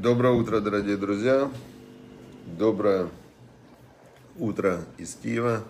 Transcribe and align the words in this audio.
Доброе 0.00 0.32
утро, 0.34 0.60
дорогие 0.60 0.96
друзья. 0.96 1.50
Доброе 2.46 3.08
утро 4.36 4.84
из 4.96 5.16
Киева. 5.16 5.64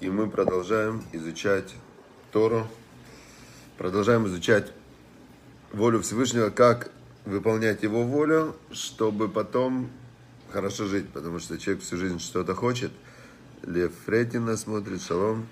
И 0.00 0.08
мы 0.08 0.30
продолжаем 0.30 1.04
изучать 1.12 1.74
Тору. 2.32 2.66
Продолжаем 3.76 4.26
изучать 4.28 4.72
волю 5.74 6.00
Всевышнего, 6.00 6.48
как 6.48 6.90
выполнять 7.26 7.82
его 7.82 8.04
волю, 8.04 8.56
чтобы 8.72 9.28
потом 9.28 9.90
хорошо 10.50 10.86
жить. 10.86 11.10
Потому 11.10 11.38
что 11.38 11.58
человек 11.58 11.82
всю 11.82 11.98
жизнь 11.98 12.20
что-то 12.20 12.54
хочет. 12.54 12.92
Лев 13.62 13.92
Фретина 14.06 14.56
смотрит, 14.56 15.02
шалом. 15.02 15.46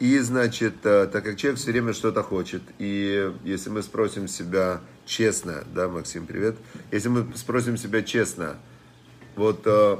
И, 0.00 0.18
значит, 0.20 0.74
э, 0.84 1.08
так 1.12 1.24
как 1.24 1.36
человек 1.36 1.58
все 1.58 1.72
время 1.72 1.92
что-то 1.92 2.22
хочет, 2.22 2.62
и 2.78 3.32
если 3.42 3.68
мы 3.68 3.82
спросим 3.82 4.28
себя 4.28 4.80
честно, 5.06 5.64
да, 5.74 5.88
Максим, 5.88 6.26
привет, 6.26 6.56
если 6.92 7.08
мы 7.08 7.26
спросим 7.34 7.76
себя 7.76 8.02
честно, 8.02 8.56
вот 9.34 9.62
э, 9.64 9.96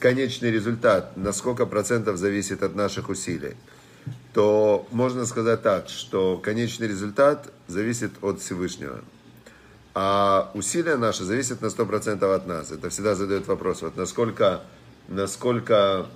конечный 0.00 0.50
результат, 0.50 1.16
на 1.16 1.32
сколько 1.32 1.66
процентов 1.66 2.16
зависит 2.16 2.64
от 2.64 2.74
наших 2.74 3.10
усилий, 3.10 3.54
то 4.32 4.88
можно 4.90 5.24
сказать 5.24 5.62
так, 5.62 5.88
что 5.88 6.38
конечный 6.38 6.88
результат 6.88 7.52
зависит 7.68 8.10
от 8.22 8.40
Всевышнего. 8.40 9.04
А 9.94 10.50
усилия 10.54 10.96
наши 10.96 11.22
зависят 11.22 11.60
на 11.60 11.66
100% 11.66 12.34
от 12.34 12.46
нас. 12.48 12.72
Это 12.72 12.90
всегда 12.90 13.14
задает 13.14 13.46
вопрос, 13.46 13.82
вот 13.82 13.96
насколько, 13.96 14.62
насколько 15.06 16.06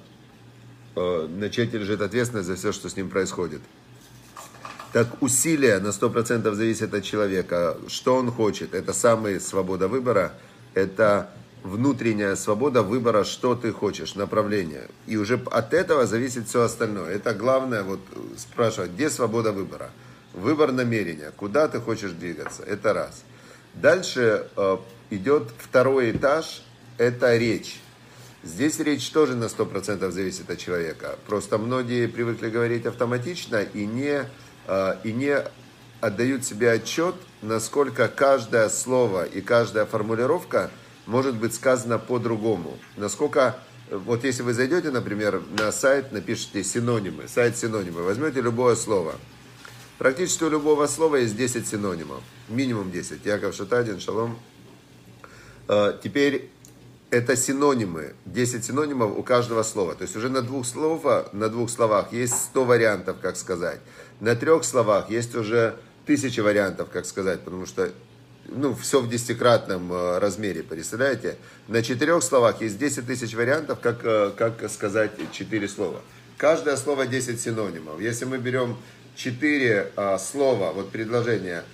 Э, 0.98 1.28
на 1.28 1.48
человеке 1.48 1.78
лежит 1.78 2.00
ответственность 2.00 2.48
за 2.48 2.56
все, 2.56 2.72
что 2.72 2.88
с 2.88 2.96
ним 2.96 3.08
происходит. 3.08 3.60
Так 4.92 5.22
усилия 5.22 5.78
на 5.78 5.88
100% 5.88 6.54
зависят 6.54 6.94
от 6.94 7.04
человека. 7.04 7.76
Что 7.88 8.16
он 8.16 8.30
хочет? 8.32 8.74
Это 8.74 8.92
самая 8.92 9.38
свобода 9.38 9.86
выбора. 9.86 10.32
Это 10.74 11.30
внутренняя 11.62 12.34
свобода 12.36 12.82
выбора, 12.82 13.24
что 13.24 13.54
ты 13.54 13.70
хочешь, 13.72 14.14
направление. 14.14 14.88
И 15.06 15.16
уже 15.16 15.40
от 15.50 15.72
этого 15.72 16.06
зависит 16.06 16.48
все 16.48 16.62
остальное. 16.62 17.10
Это 17.14 17.32
главное, 17.34 17.82
вот 17.82 18.00
спрашивать, 18.36 18.92
где 18.92 19.10
свобода 19.10 19.52
выбора? 19.52 19.90
Выбор 20.34 20.72
намерения, 20.72 21.32
куда 21.36 21.68
ты 21.68 21.80
хочешь 21.80 22.12
двигаться, 22.12 22.62
это 22.62 22.92
раз. 22.92 23.22
Дальше 23.74 24.48
э, 24.56 24.76
идет 25.10 25.50
второй 25.58 26.12
этаж, 26.12 26.62
это 26.96 27.36
речь. 27.36 27.80
Здесь 28.44 28.78
речь 28.78 29.10
тоже 29.10 29.34
на 29.34 29.44
100% 29.44 30.10
зависит 30.10 30.48
от 30.48 30.58
человека. 30.58 31.18
Просто 31.26 31.58
многие 31.58 32.06
привыкли 32.06 32.48
говорить 32.48 32.86
автоматично 32.86 33.62
и 33.62 33.84
не, 33.84 34.26
а, 34.66 35.00
и 35.02 35.12
не 35.12 35.42
отдают 36.00 36.44
себе 36.44 36.70
отчет, 36.70 37.16
насколько 37.42 38.06
каждое 38.06 38.68
слово 38.68 39.24
и 39.24 39.40
каждая 39.40 39.86
формулировка 39.86 40.70
может 41.06 41.34
быть 41.34 41.52
сказана 41.52 41.98
по-другому. 41.98 42.78
Насколько, 42.96 43.58
вот 43.90 44.22
если 44.22 44.42
вы 44.42 44.54
зайдете, 44.54 44.90
например, 44.90 45.42
на 45.58 45.72
сайт, 45.72 46.12
напишите 46.12 46.62
синонимы, 46.62 47.26
сайт 47.26 47.56
синонимы, 47.56 48.02
возьмете 48.02 48.40
любое 48.40 48.76
слово. 48.76 49.16
Практически 49.98 50.44
у 50.44 50.50
любого 50.50 50.86
слова 50.86 51.16
есть 51.16 51.36
10 51.36 51.66
синонимов, 51.66 52.22
минимум 52.48 52.92
10. 52.92 53.26
Яков 53.26 53.52
Шатадин, 53.52 53.98
шалом. 53.98 54.38
А, 55.66 55.98
теперь 56.00 56.50
это 57.10 57.36
синонимы, 57.36 58.14
10 58.26 58.64
синонимов 58.64 59.16
у 59.16 59.22
каждого 59.22 59.62
слова. 59.62 59.94
То 59.94 60.02
есть 60.02 60.16
уже 60.16 60.28
на 60.28 60.42
двух, 60.42 60.66
слова, 60.66 61.28
на 61.32 61.48
двух 61.48 61.70
словах 61.70 62.12
есть 62.12 62.34
100 62.34 62.64
вариантов, 62.64 63.16
как 63.20 63.36
сказать. 63.36 63.80
На 64.20 64.36
трех 64.36 64.64
словах 64.64 65.08
есть 65.08 65.34
уже 65.34 65.76
тысячи 66.06 66.40
вариантов, 66.40 66.88
как 66.92 67.06
сказать, 67.06 67.40
потому 67.40 67.66
что 67.66 67.90
ну, 68.46 68.74
все 68.74 69.00
в 69.00 69.08
десятикратном 69.08 69.92
э, 69.92 70.18
размере, 70.18 70.62
представляете? 70.62 71.36
На 71.66 71.82
четырех 71.82 72.22
словах 72.22 72.60
есть 72.60 72.78
10 72.78 73.06
тысяч 73.06 73.34
вариантов, 73.34 73.80
как, 73.80 74.04
э, 74.04 74.32
как 74.36 74.70
сказать 74.70 75.12
четыре 75.32 75.68
слова. 75.68 76.00
Каждое 76.36 76.76
слово 76.76 77.06
10 77.06 77.40
синонимов. 77.40 78.00
Если 78.00 78.24
мы 78.24 78.38
берем 78.38 78.76
четыре 79.16 79.90
а, 79.96 80.18
слова, 80.18 80.70
вот 80.70 80.92
предложение, 80.92 81.64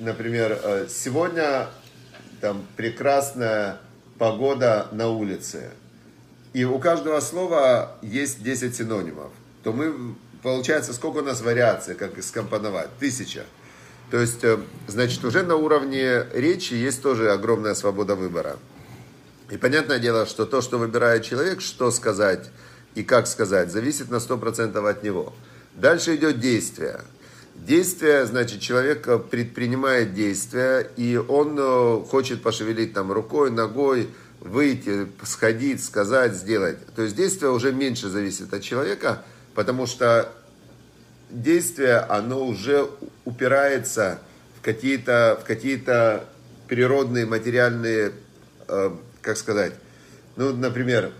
например, 0.00 0.88
сегодня 0.88 1.68
там 2.40 2.66
прекрасная 2.76 3.78
погода 4.18 4.88
на 4.92 5.08
улице, 5.08 5.70
и 6.52 6.64
у 6.64 6.78
каждого 6.78 7.20
слова 7.20 7.96
есть 8.00 8.42
10 8.42 8.76
синонимов, 8.76 9.32
то 9.62 9.72
мы, 9.72 10.14
получается, 10.42 10.92
сколько 10.92 11.18
у 11.18 11.22
нас 11.22 11.40
вариаций, 11.40 11.94
как 11.94 12.22
скомпоновать? 12.22 12.90
Тысяча. 13.00 13.44
То 14.10 14.20
есть, 14.20 14.44
э, 14.44 14.58
значит, 14.86 15.24
уже 15.24 15.42
на 15.42 15.56
уровне 15.56 16.24
речи 16.32 16.74
есть 16.74 17.02
тоже 17.02 17.32
огромная 17.32 17.74
свобода 17.74 18.14
выбора. 18.14 18.56
И 19.50 19.56
понятное 19.56 19.98
дело, 19.98 20.26
что 20.26 20.46
то, 20.46 20.60
что 20.60 20.78
выбирает 20.78 21.24
человек, 21.24 21.60
что 21.60 21.90
сказать 21.90 22.50
и 22.94 23.02
как 23.02 23.26
сказать, 23.26 23.72
зависит 23.72 24.10
на 24.10 24.20
100% 24.20 24.88
от 24.88 25.02
него. 25.02 25.32
Дальше 25.74 26.14
идет 26.14 26.38
действие. 26.38 27.00
Действие, 27.64 28.26
значит, 28.26 28.60
человек 28.60 29.08
предпринимает 29.30 30.12
действия, 30.12 30.86
и 30.98 31.16
он 31.16 31.56
э, 31.58 32.04
хочет 32.04 32.42
пошевелить 32.42 32.92
там 32.92 33.10
рукой, 33.10 33.50
ногой, 33.50 34.10
выйти, 34.40 35.06
сходить, 35.22 35.82
сказать, 35.82 36.34
сделать. 36.34 36.76
То 36.94 37.00
есть 37.00 37.16
действие 37.16 37.50
уже 37.50 37.72
меньше 37.72 38.10
зависит 38.10 38.52
от 38.52 38.60
человека, 38.60 39.22
потому 39.54 39.86
что 39.86 40.30
действие, 41.30 42.00
оно 42.00 42.44
уже 42.44 42.86
упирается 43.24 44.18
в 44.58 44.62
какие-то 44.62 45.40
в 45.42 45.46
какие-то 45.46 46.26
природные, 46.68 47.24
материальные, 47.24 48.12
э, 48.68 48.90
как 49.22 49.38
сказать, 49.38 49.72
ну, 50.36 50.54
например, 50.54 51.12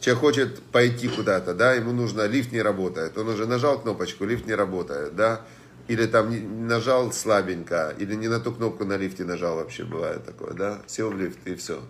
человек 0.00 0.20
хочет 0.20 0.60
пойти 0.60 1.06
куда-то, 1.06 1.54
да, 1.54 1.74
ему 1.74 1.92
нужно, 1.92 2.26
лифт 2.26 2.50
не 2.50 2.62
работает, 2.62 3.16
он 3.16 3.28
уже 3.28 3.46
нажал 3.46 3.80
кнопочку, 3.80 4.24
лифт 4.24 4.44
не 4.46 4.56
работает, 4.56 5.14
да, 5.14 5.42
или 5.88 6.06
там 6.06 6.66
нажал 6.66 7.12
слабенько, 7.12 7.94
или 7.98 8.14
не 8.14 8.28
на 8.28 8.40
ту 8.40 8.52
кнопку 8.52 8.84
на 8.84 8.96
лифте 8.96 9.24
нажал, 9.24 9.56
вообще 9.56 9.84
бывает 9.84 10.24
такое, 10.24 10.52
да, 10.52 10.82
сел 10.86 11.10
в 11.10 11.18
лифт 11.18 11.38
и 11.44 11.54
все. 11.54 11.80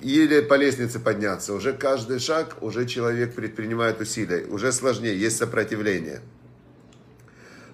Или 0.00 0.40
по 0.40 0.54
лестнице 0.54 1.00
подняться, 1.00 1.52
уже 1.52 1.72
каждый 1.72 2.20
шаг, 2.20 2.56
уже 2.60 2.86
человек 2.86 3.34
предпринимает 3.34 4.00
усилия, 4.00 4.46
уже 4.46 4.72
сложнее, 4.72 5.18
есть 5.18 5.36
сопротивление. 5.36 6.22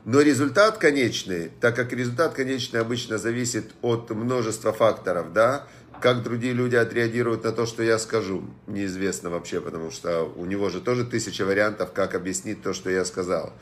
Но 0.05 0.21
результат 0.21 0.79
конечный, 0.79 1.51
так 1.61 1.77
как 1.77 1.93
результат 1.93 2.35
конечный 2.35 2.81
обычно 2.81 3.19
зависит 3.19 3.73
от 3.81 4.11
множества 4.11 4.73
факторов, 4.73 5.33
да, 5.33 5.67
как 6.01 6.23
другие 6.23 6.53
люди 6.53 6.77
отреагируют 6.77 7.45
на 7.45 7.53
то, 7.53 7.65
что 7.65 7.83
я 7.83 7.99
скажу, 7.99 8.45
неизвестно 8.67 9.31
вообще, 9.31 9.61
потому 9.61 9.91
что 9.91 10.25
у 10.25 10.45
него 10.45 10.69
же 10.69 10.81
тоже 10.81 11.05
тысяча 11.05 11.47
вариантов, 11.47 11.93
как 11.93 12.15
объяснить 12.15 12.63
то, 12.63 12.75
что 12.75 12.91
я 12.91 13.05
сказал. 13.05 13.55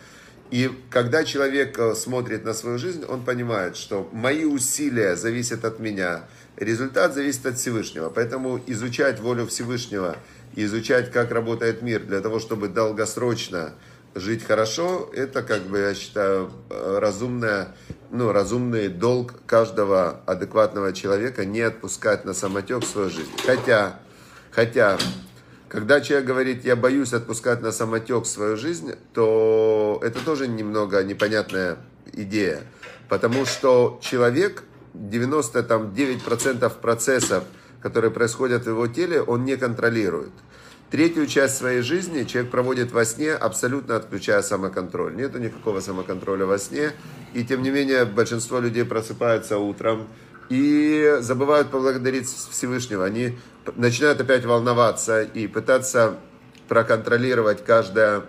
И 0.53 0.71
когда 0.91 1.25
человек 1.25 1.79
э, 1.79 1.95
смотрит 1.95 2.45
на 2.45 2.53
свою 2.53 2.77
жизнь, 2.77 3.07
он 3.09 3.25
понимает, 3.25 3.75
что 3.75 4.07
мои 4.13 4.45
усилия 4.45 5.17
зависят 5.17 5.65
от 5.65 5.81
меня, 5.81 6.25
результат 6.59 7.15
зависит 7.15 7.47
от 7.47 7.57
Всевышнего. 7.57 8.11
Поэтому 8.11 8.61
изучать 8.67 9.19
волю 9.19 9.47
Всевышнего, 9.47 10.15
изучать, 10.55 11.11
как 11.11 11.31
работает 11.31 11.81
мир, 11.81 12.03
для 12.05 12.21
того, 12.21 12.39
чтобы 12.39 12.69
долгосрочно 12.69 13.73
жить 14.15 14.45
хорошо, 14.45 15.11
это, 15.15 15.43
как 15.43 15.63
бы, 15.63 15.79
я 15.79 15.95
считаю, 15.95 16.51
э, 16.69 16.99
разумная, 17.01 17.75
ну, 18.11 18.31
разумный 18.31 18.89
долг 18.89 19.33
каждого 19.47 20.21
адекватного 20.27 20.93
человека 20.93 21.47
не 21.47 21.63
отпускать 21.63 22.27
на 22.27 22.35
самотек 22.35 22.85
свою 22.85 23.09
жизнь. 23.09 23.33
Хотя, 23.47 24.01
хотя 24.51 24.99
когда 25.73 26.03
человек 26.03 26.27
говорит, 26.27 26.65
я 26.67 26.77
боюсь 26.77 27.15
отпускать 27.15 27.63
на 27.63 27.73
самотек 27.73 28.27
свою 28.27 28.59
жизнь, 28.59 28.93
то 29.15 29.99
это 30.03 30.23
тоже 30.23 30.47
немного 30.47 31.03
непонятная 31.03 31.79
идея. 32.13 32.61
Потому 33.09 33.47
что 33.47 33.99
человек, 34.03 34.65
99% 34.93 36.71
процессов, 36.79 37.45
которые 37.81 38.11
происходят 38.11 38.65
в 38.65 38.69
его 38.69 38.87
теле, 38.87 39.23
он 39.23 39.47
не 39.47 39.57
контролирует. 39.57 40.33
Третью 40.91 41.27
часть 41.27 41.57
своей 41.57 41.81
жизни 41.81 42.25
человек 42.25 42.51
проводит 42.51 42.93
во 42.93 43.07
сне, 43.07 43.33
абсолютно 43.33 43.97
отключая 43.97 44.43
самоконтроль. 44.43 45.17
Нету 45.17 45.39
никакого 45.39 45.81
самоконтроля 45.81 46.45
во 46.45 46.59
сне. 46.59 46.93
И 47.33 47.45
тем 47.47 47.63
не 47.63 47.71
менее, 47.71 48.05
большинство 48.05 48.61
людей 48.61 48.85
просыпаются 48.85 49.57
утром, 49.57 50.07
и 50.49 51.17
забывают 51.21 51.71
поблагодарить 51.71 52.29
Всевышнего. 52.29 53.05
Они 53.05 53.39
начинают 53.77 54.21
опять 54.21 54.45
волноваться 54.45 55.23
и 55.23 55.47
пытаться 55.47 56.17
проконтролировать 56.69 57.65
каждое 57.65 58.23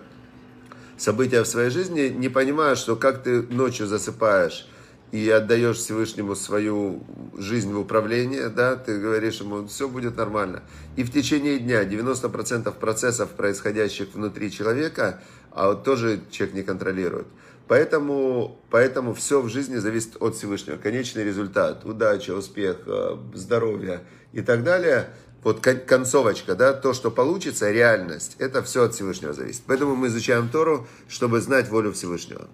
событие 0.97 1.43
в 1.43 1.47
своей 1.47 1.69
жизни, 1.69 2.07
не 2.07 2.29
понимая, 2.29 2.75
что 2.75 2.95
как 2.95 3.23
ты 3.23 3.41
ночью 3.43 3.87
засыпаешь 3.87 4.67
и 5.11 5.29
отдаешь 5.29 5.77
Всевышнему 5.77 6.35
свою 6.35 7.03
жизнь 7.37 7.71
в 7.71 7.79
управление, 7.79 8.49
да, 8.49 8.75
ты 8.75 8.99
говоришь 8.99 9.41
ему, 9.41 9.67
все 9.67 9.87
будет 9.87 10.17
нормально. 10.17 10.63
И 10.95 11.03
в 11.03 11.11
течение 11.11 11.59
дня 11.59 11.83
90% 11.83 12.71
процессов, 12.79 13.29
происходящих 13.29 14.07
внутри 14.13 14.51
человека, 14.51 15.21
а 15.51 15.67
вот 15.67 15.83
тоже 15.83 16.21
человек 16.31 16.55
не 16.55 16.63
контролирует. 16.63 17.27
Поэтому, 17.67 18.59
поэтому 18.69 19.13
все 19.13 19.41
в 19.41 19.49
жизни 19.49 19.77
зависит 19.77 20.21
от 20.21 20.35
Всевышнего. 20.35 20.77
Конечный 20.77 21.23
результат, 21.23 21.85
удача, 21.85 22.31
успех, 22.31 22.77
э, 22.85 23.17
здоровье 23.33 24.01
и 24.33 24.41
так 24.41 24.63
далее. 24.63 25.09
Вот 25.43 25.59
концовочка, 25.61 26.55
да, 26.55 26.71
то, 26.73 26.93
что 26.93 27.11
получится, 27.11 27.69
реальность, 27.69 28.37
это 28.39 28.63
все 28.63 28.83
от 28.83 28.93
Всевышнего 28.93 29.33
зависит. 29.33 29.63
Поэтому 29.67 29.95
мы 29.95 30.07
изучаем 30.07 30.47
Тору, 30.47 30.87
чтобы 31.09 31.41
знать 31.41 31.69
волю 31.69 31.91
Всевышнего. 31.91 32.47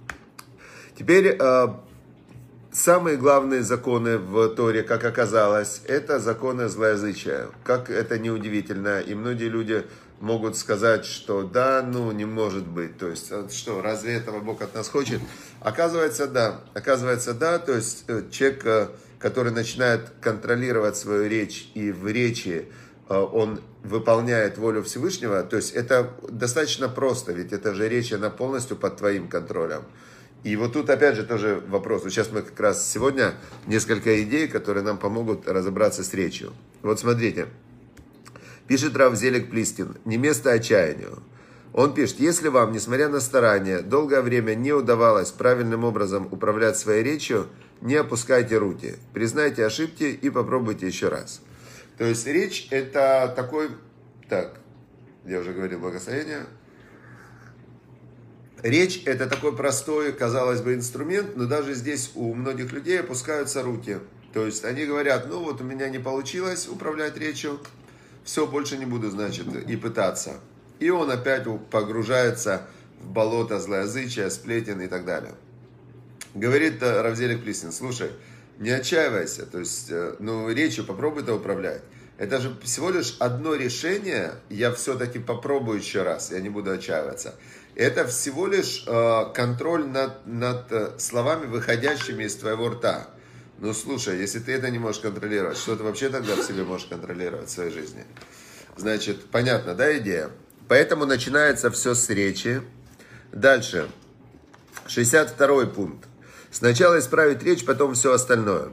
Теперь 0.97 1.37
э, 1.39 1.67
самые 2.71 3.17
главные 3.17 3.61
законы 3.61 4.17
в 4.17 4.49
Торе, 4.49 4.83
как 4.83 5.03
оказалось, 5.05 5.81
это 5.87 6.19
законы 6.19 6.67
злоязычия. 6.67 7.47
Как 7.63 7.89
это 7.89 8.17
неудивительно, 8.17 8.99
и 8.99 9.13
многие 9.13 9.49
люди 9.49 9.85
могут 10.19 10.57
сказать, 10.57 11.05
что 11.05 11.43
да, 11.43 11.81
ну 11.81 12.11
не 12.11 12.25
может 12.25 12.67
быть, 12.67 12.97
то 12.97 13.07
есть 13.07 13.31
что, 13.51 13.81
разве 13.81 14.13
этого 14.13 14.39
Бог 14.39 14.61
от 14.61 14.73
нас 14.75 14.89
хочет? 14.89 15.21
Оказывается, 15.61 16.27
да, 16.27 16.61
оказывается, 16.73 17.33
да, 17.33 17.59
то 17.59 17.73
есть 17.73 18.05
э, 18.07 18.23
человек, 18.31 18.65
э, 18.65 18.87
который 19.19 19.51
начинает 19.51 20.09
контролировать 20.21 20.97
свою 20.97 21.27
речь 21.29 21.71
и 21.73 21.91
в 21.91 22.07
речи 22.07 22.67
э, 23.07 23.15
он 23.15 23.61
выполняет 23.83 24.57
волю 24.57 24.83
Всевышнего, 24.83 25.43
то 25.43 25.55
есть 25.55 25.71
это 25.71 26.11
достаточно 26.29 26.89
просто, 26.89 27.31
ведь 27.31 27.53
это 27.53 27.73
же 27.73 27.87
речь, 27.87 28.11
она 28.11 28.29
полностью 28.29 28.77
под 28.77 28.97
твоим 28.97 29.29
контролем. 29.29 29.83
И 30.43 30.55
вот 30.55 30.73
тут 30.73 30.89
опять 30.89 31.15
же 31.15 31.23
тоже 31.23 31.61
вопрос. 31.67 32.03
Сейчас 32.03 32.31
мы 32.31 32.41
как 32.41 32.57
раз 32.59 32.89
сегодня 32.89 33.33
несколько 33.67 34.23
идей, 34.23 34.47
которые 34.47 34.83
нам 34.83 34.97
помогут 34.97 35.49
разобраться 35.49 36.03
с 36.03 36.13
речью. 36.13 36.53
Вот 36.81 36.97
смотрите, 36.99 37.47
Пишет 38.69 38.95
Равзелик 38.95 39.49
Плистин, 39.49 39.97
не 40.05 40.17
место 40.17 40.51
отчаянию. 40.51 41.23
Он 41.73 41.91
пишет, 41.91 42.19
если 42.19 42.49
вам, 42.49 42.71
несмотря 42.71 43.09
на 43.09 43.19
старания, 43.19 43.79
долгое 43.81 44.21
время 44.21 44.53
не 44.53 44.71
удавалось 44.73 45.31
правильным 45.31 45.83
образом 45.83 46.27
управлять 46.31 46.77
своей 46.77 47.01
речью, 47.01 47.47
не 47.81 47.95
опускайте 47.95 48.59
руки, 48.59 48.97
признайте 49.11 49.65
ошибки 49.65 50.03
и 50.03 50.29
попробуйте 50.29 50.85
еще 50.85 51.09
раз. 51.09 51.41
То 51.97 52.05
есть 52.05 52.27
речь 52.27 52.67
это 52.69 53.33
такой, 53.35 53.71
так, 54.29 54.59
я 55.25 55.39
уже 55.39 55.51
говорил 55.53 55.79
благословение. 55.79 56.45
Речь 58.61 59.01
это 59.05 59.25
такой 59.25 59.55
простой, 59.55 60.13
казалось 60.13 60.61
бы, 60.61 60.75
инструмент, 60.75 61.35
но 61.35 61.47
даже 61.47 61.73
здесь 61.73 62.11
у 62.13 62.35
многих 62.35 62.71
людей 62.71 62.99
опускаются 62.99 63.63
руки. 63.63 63.97
То 64.31 64.45
есть 64.45 64.63
они 64.63 64.85
говорят, 64.85 65.25
ну 65.27 65.43
вот 65.43 65.59
у 65.59 65.63
меня 65.63 65.89
не 65.89 65.97
получилось 65.97 66.67
управлять 66.67 67.17
речью, 67.17 67.59
все, 68.29 68.45
больше 68.45 68.77
не 68.77 68.85
буду, 68.85 69.09
значит, 69.09 69.47
и 69.67 69.75
пытаться. 69.75 70.35
И 70.77 70.91
он 70.91 71.09
опять 71.09 71.47
погружается 71.71 72.67
в 73.01 73.09
болото 73.09 73.59
злоязычия, 73.59 74.29
сплетен 74.29 74.79
и 74.81 74.87
так 74.87 75.03
далее. 75.03 75.33
Говорит 76.35 76.83
э, 76.83 77.01
Равзелик 77.01 77.41
Плисин, 77.41 77.71
слушай, 77.71 78.11
не 78.59 78.69
отчаивайся, 78.69 79.47
то 79.47 79.57
есть, 79.57 79.89
э, 79.89 80.15
ну, 80.19 80.47
речью 80.47 80.85
попробуй 80.85 81.23
это 81.23 81.33
управлять. 81.33 81.81
Это 82.19 82.39
же 82.39 82.55
всего 82.61 82.91
лишь 82.91 83.15
одно 83.17 83.55
решение, 83.55 84.33
я 84.51 84.71
все-таки 84.73 85.17
попробую 85.17 85.79
еще 85.79 86.03
раз, 86.03 86.31
я 86.31 86.39
не 86.39 86.49
буду 86.49 86.69
отчаиваться. 86.69 87.33
Это 87.73 88.05
всего 88.05 88.45
лишь 88.45 88.83
э, 88.85 89.23
контроль 89.33 89.87
над, 89.87 90.27
над 90.27 90.71
э, 90.71 90.91
словами, 90.99 91.47
выходящими 91.47 92.25
из 92.25 92.35
твоего 92.35 92.69
рта. 92.69 93.09
Ну 93.61 93.73
слушай, 93.73 94.17
если 94.17 94.39
ты 94.39 94.53
это 94.53 94.69
не 94.69 94.79
можешь 94.79 95.01
контролировать, 95.01 95.57
что 95.57 95.75
ты 95.75 95.83
вообще 95.83 96.07
тогда 96.09 96.35
в 96.35 96.43
себе 96.43 96.63
можешь 96.63 96.87
контролировать 96.87 97.49
в 97.49 97.51
своей 97.51 97.71
жизни? 97.71 98.05
Значит, 98.77 99.25
понятно, 99.25 99.75
да, 99.75 99.97
идея? 99.97 100.29
Поэтому 100.69 101.05
начинается 101.05 101.69
все 101.69 101.93
с 101.93 102.09
речи. 102.09 102.61
Дальше. 103.33 103.89
62 104.87 105.65
пункт. 105.65 106.07
Сначала 106.51 106.99
исправить 106.99 107.43
речь, 107.43 107.65
потом 107.65 107.95
все 107.95 108.13
остальное. 108.13 108.69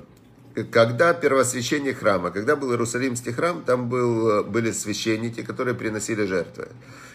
Когда 0.71 1.13
первосвящение 1.15 1.93
храма, 1.93 2.31
когда 2.31 2.55
был 2.55 2.71
Иерусалимский 2.71 3.33
храм, 3.33 3.65
там 3.65 3.89
был, 3.89 4.45
были 4.45 4.71
священники, 4.71 5.43
которые 5.43 5.75
приносили 5.75 6.25
жертвы. 6.25 6.69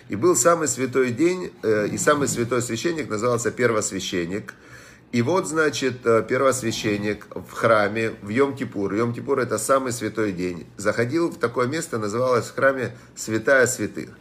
И 0.09 0.17
был 0.17 0.35
самый 0.35 0.67
святой 0.67 1.11
день, 1.11 1.53
э, 1.63 1.87
и 1.87 1.97
самый 1.97 2.27
святой 2.27 2.61
священник 2.61 3.09
назывался 3.09 3.49
первосвященник– 3.49 4.55
и 5.11 5.21
вот, 5.21 5.45
значит, 5.45 6.05
э, 6.05 6.23
первосвященник 6.27 7.27
в 7.35 7.51
храме 7.51 8.11
в 8.21 8.29
Йом-Кипур, 8.29 8.93
Йом-Кипур 8.93 9.41
это 9.41 9.57
самый 9.57 9.91
святой 9.91 10.31
день, 10.31 10.65
заходил 10.77 11.29
в 11.29 11.37
такое 11.37 11.67
место, 11.67 11.97
называлось 11.97 12.45
в 12.45 12.55
храме 12.55 12.95
Святая 13.15 13.67
Святых. 13.67 14.17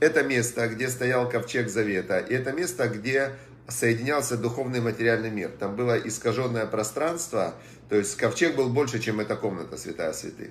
Это 0.00 0.22
место, 0.22 0.68
где 0.68 0.88
стоял 0.88 1.30
ковчег 1.30 1.70
Завета, 1.70 2.18
и 2.18 2.34
это 2.34 2.52
место, 2.52 2.88
где 2.88 3.30
соединялся 3.68 4.36
духовный 4.36 4.80
и 4.80 4.82
материальный 4.82 5.30
мир. 5.30 5.50
Там 5.58 5.76
было 5.76 5.96
искаженное 5.96 6.66
пространство, 6.66 7.54
то 7.88 7.96
есть 7.96 8.14
ковчег 8.16 8.54
был 8.54 8.68
больше, 8.68 8.98
чем 8.98 9.20
эта 9.20 9.36
комната 9.36 9.78
Святая 9.78 10.12
Святых. 10.12 10.50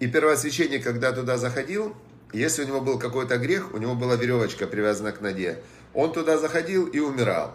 И 0.00 0.08
первосвященник, 0.08 0.82
когда 0.82 1.12
туда 1.12 1.36
заходил, 1.36 1.94
если 2.32 2.64
у 2.64 2.66
него 2.66 2.80
был 2.80 2.98
какой-то 2.98 3.38
грех, 3.38 3.72
у 3.72 3.78
него 3.78 3.94
была 3.94 4.16
веревочка 4.16 4.66
привязана 4.66 5.12
к 5.12 5.20
ноге, 5.20 5.62
он 5.94 6.12
туда 6.12 6.38
заходил 6.38 6.86
и 6.86 6.98
умирал. 6.98 7.54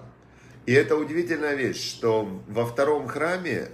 И 0.65 0.73
это 0.73 0.95
удивительная 0.95 1.55
вещь, 1.55 1.83
что 1.83 2.41
во 2.47 2.65
втором 2.65 3.07
храме 3.07 3.69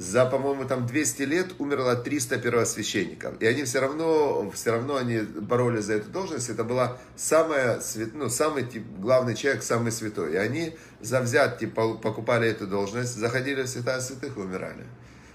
за, 0.00 0.24
по-моему, 0.24 0.64
там 0.64 0.86
200 0.86 1.22
лет 1.24 1.46
умерло 1.58 1.94
300 1.94 2.38
первосвященников. 2.38 3.34
И 3.42 3.46
они 3.46 3.64
все 3.64 3.80
равно, 3.80 4.50
все 4.54 4.70
равно 4.70 4.96
они 4.96 5.18
боролись 5.18 5.84
за 5.84 5.94
эту 5.94 6.08
должность. 6.08 6.48
Это 6.48 6.64
была 6.64 6.96
самая, 7.16 7.82
ну, 8.14 8.30
самый 8.30 8.64
тип, 8.64 8.82
главный 8.98 9.34
человек, 9.34 9.62
самый 9.62 9.92
святой. 9.92 10.32
И 10.32 10.36
они 10.36 10.74
за 11.02 11.20
взятки 11.20 11.66
покупали 11.66 12.48
эту 12.48 12.66
должность, 12.66 13.14
заходили 13.14 13.60
в 13.60 13.68
святая 13.68 14.00
святых 14.00 14.38
и 14.38 14.40
умирали. 14.40 14.86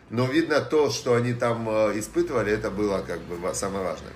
Но 0.10 0.26
видно 0.26 0.62
то, 0.62 0.90
что 0.90 1.14
они 1.14 1.34
там 1.34 1.70
э, 1.70 2.00
испытывали, 2.00 2.52
это 2.52 2.72
было 2.72 3.04
как 3.06 3.20
бы 3.22 3.38
самое 3.54 3.84
важное. 3.86 4.14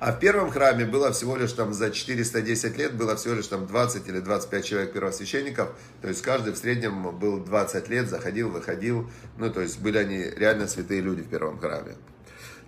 А 0.00 0.12
в 0.12 0.18
первом 0.18 0.50
храме 0.50 0.84
было 0.84 1.12
всего 1.12 1.36
лишь 1.36 1.52
там 1.52 1.72
за 1.72 1.90
410 1.90 2.76
лет, 2.76 2.94
было 2.94 3.16
всего 3.16 3.34
лишь 3.34 3.46
там 3.46 3.66
20 3.66 4.08
или 4.08 4.20
25 4.20 4.64
человек 4.64 4.92
первосвященников. 4.92 5.70
То 6.02 6.08
есть 6.08 6.22
каждый 6.22 6.52
в 6.52 6.56
среднем 6.56 7.16
был 7.18 7.38
20 7.38 7.88
лет, 7.88 8.08
заходил, 8.08 8.50
выходил. 8.50 9.10
Ну, 9.38 9.50
то 9.50 9.60
есть 9.60 9.78
были 9.80 9.98
они 9.98 10.24
реально 10.36 10.66
святые 10.66 11.00
люди 11.00 11.22
в 11.22 11.28
первом 11.28 11.58
храме. 11.58 11.94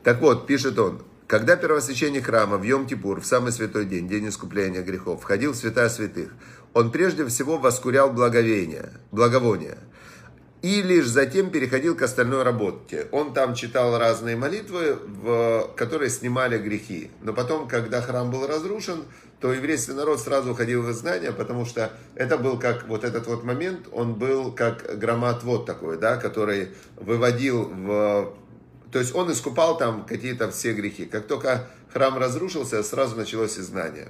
Так 0.02 0.20
вот, 0.20 0.46
пишет 0.46 0.78
он, 0.78 1.02
когда 1.26 1.56
первосвященник 1.56 2.26
храма 2.26 2.56
в 2.56 2.62
Йом-Кипур, 2.62 3.20
в 3.20 3.26
самый 3.26 3.50
святой 3.50 3.84
день, 3.84 4.08
день 4.08 4.28
искупления 4.28 4.82
грехов, 4.82 5.20
входил 5.20 5.52
в 5.52 5.56
святая 5.56 5.88
святых, 5.88 6.32
он 6.72 6.92
прежде 6.92 7.26
всего 7.26 7.58
воскурял 7.58 8.12
благовение, 8.12 8.92
благовоние– 9.10 9.78
и 10.62 10.82
лишь 10.82 11.06
затем 11.06 11.50
переходил 11.50 11.96
к 11.96 12.02
остальной 12.02 12.42
работе. 12.42 13.06
Он 13.12 13.32
там 13.32 13.54
читал 13.54 13.98
разные 13.98 14.36
молитвы, 14.36 14.98
в, 15.04 15.70
которые 15.76 16.10
снимали 16.10 16.58
грехи. 16.58 17.10
Но 17.22 17.32
потом, 17.32 17.68
когда 17.68 18.00
храм 18.00 18.30
был 18.30 18.46
разрушен, 18.46 19.04
то 19.40 19.52
еврейский 19.52 19.92
народ 19.92 20.20
сразу 20.20 20.52
уходил 20.52 20.82
в 20.82 20.90
изгнание, 20.90 21.30
потому 21.30 21.66
что 21.66 21.92
это 22.14 22.38
был 22.38 22.58
как 22.58 22.88
вот 22.88 23.04
этот 23.04 23.26
вот 23.26 23.44
момент, 23.44 23.86
он 23.92 24.14
был 24.14 24.52
как 24.52 24.98
громоотвод 24.98 25.66
такой, 25.66 25.98
да, 25.98 26.16
который 26.16 26.70
выводил 26.96 27.64
в... 27.64 28.34
То 28.90 28.98
есть 28.98 29.14
он 29.14 29.30
искупал 29.30 29.76
там 29.76 30.06
какие-то 30.06 30.50
все 30.50 30.72
грехи. 30.72 31.04
Как 31.04 31.26
только 31.26 31.68
храм 31.92 32.16
разрушился, 32.18 32.82
сразу 32.82 33.16
началось 33.16 33.58
изгнание. 33.58 34.08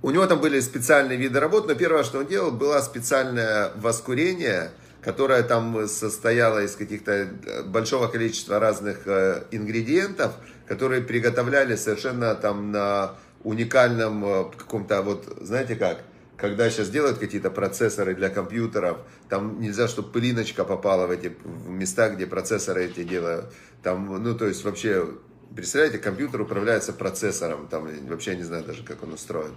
У 0.00 0.10
него 0.10 0.26
там 0.26 0.40
были 0.40 0.60
специальные 0.60 1.18
виды 1.18 1.40
работ, 1.40 1.66
но 1.66 1.74
первое, 1.74 2.04
что 2.04 2.20
он 2.20 2.26
делал, 2.26 2.52
было 2.52 2.80
специальное 2.80 3.72
воскурение, 3.76 4.70
которое 5.02 5.42
там 5.42 5.88
состояло 5.88 6.62
из 6.62 6.76
каких-то 6.76 7.12
э, 7.12 7.62
большого 7.64 8.06
количества 8.06 8.60
разных 8.60 9.06
э, 9.06 9.44
ингредиентов, 9.50 10.34
которые 10.68 11.02
приготовляли 11.02 11.74
совершенно 11.76 12.34
там 12.36 12.70
на 12.70 13.16
уникальном 13.42 14.24
э, 14.24 14.44
каком-то, 14.56 15.02
вот, 15.02 15.24
знаете 15.40 15.74
как, 15.74 16.02
когда 16.36 16.70
сейчас 16.70 16.90
делают 16.90 17.18
какие-то 17.18 17.50
процессоры 17.50 18.14
для 18.14 18.28
компьютеров, 18.28 18.98
там 19.28 19.60
нельзя, 19.60 19.88
чтобы 19.88 20.12
пылиночка 20.12 20.64
попала 20.64 21.08
в 21.08 21.10
эти 21.10 21.36
в 21.42 21.68
места, 21.68 22.10
где 22.10 22.26
процессоры 22.26 22.84
эти 22.84 23.02
делают. 23.02 23.52
Там, 23.82 24.22
ну, 24.22 24.34
то 24.36 24.46
есть 24.46 24.64
вообще, 24.64 25.08
представляете, 25.54 25.98
компьютер 25.98 26.40
управляется 26.42 26.92
процессором, 26.92 27.66
там 27.66 27.88
вообще 28.06 28.36
не 28.36 28.44
знаю 28.44 28.62
даже, 28.64 28.84
как 28.84 29.02
он 29.02 29.14
устроен. 29.14 29.54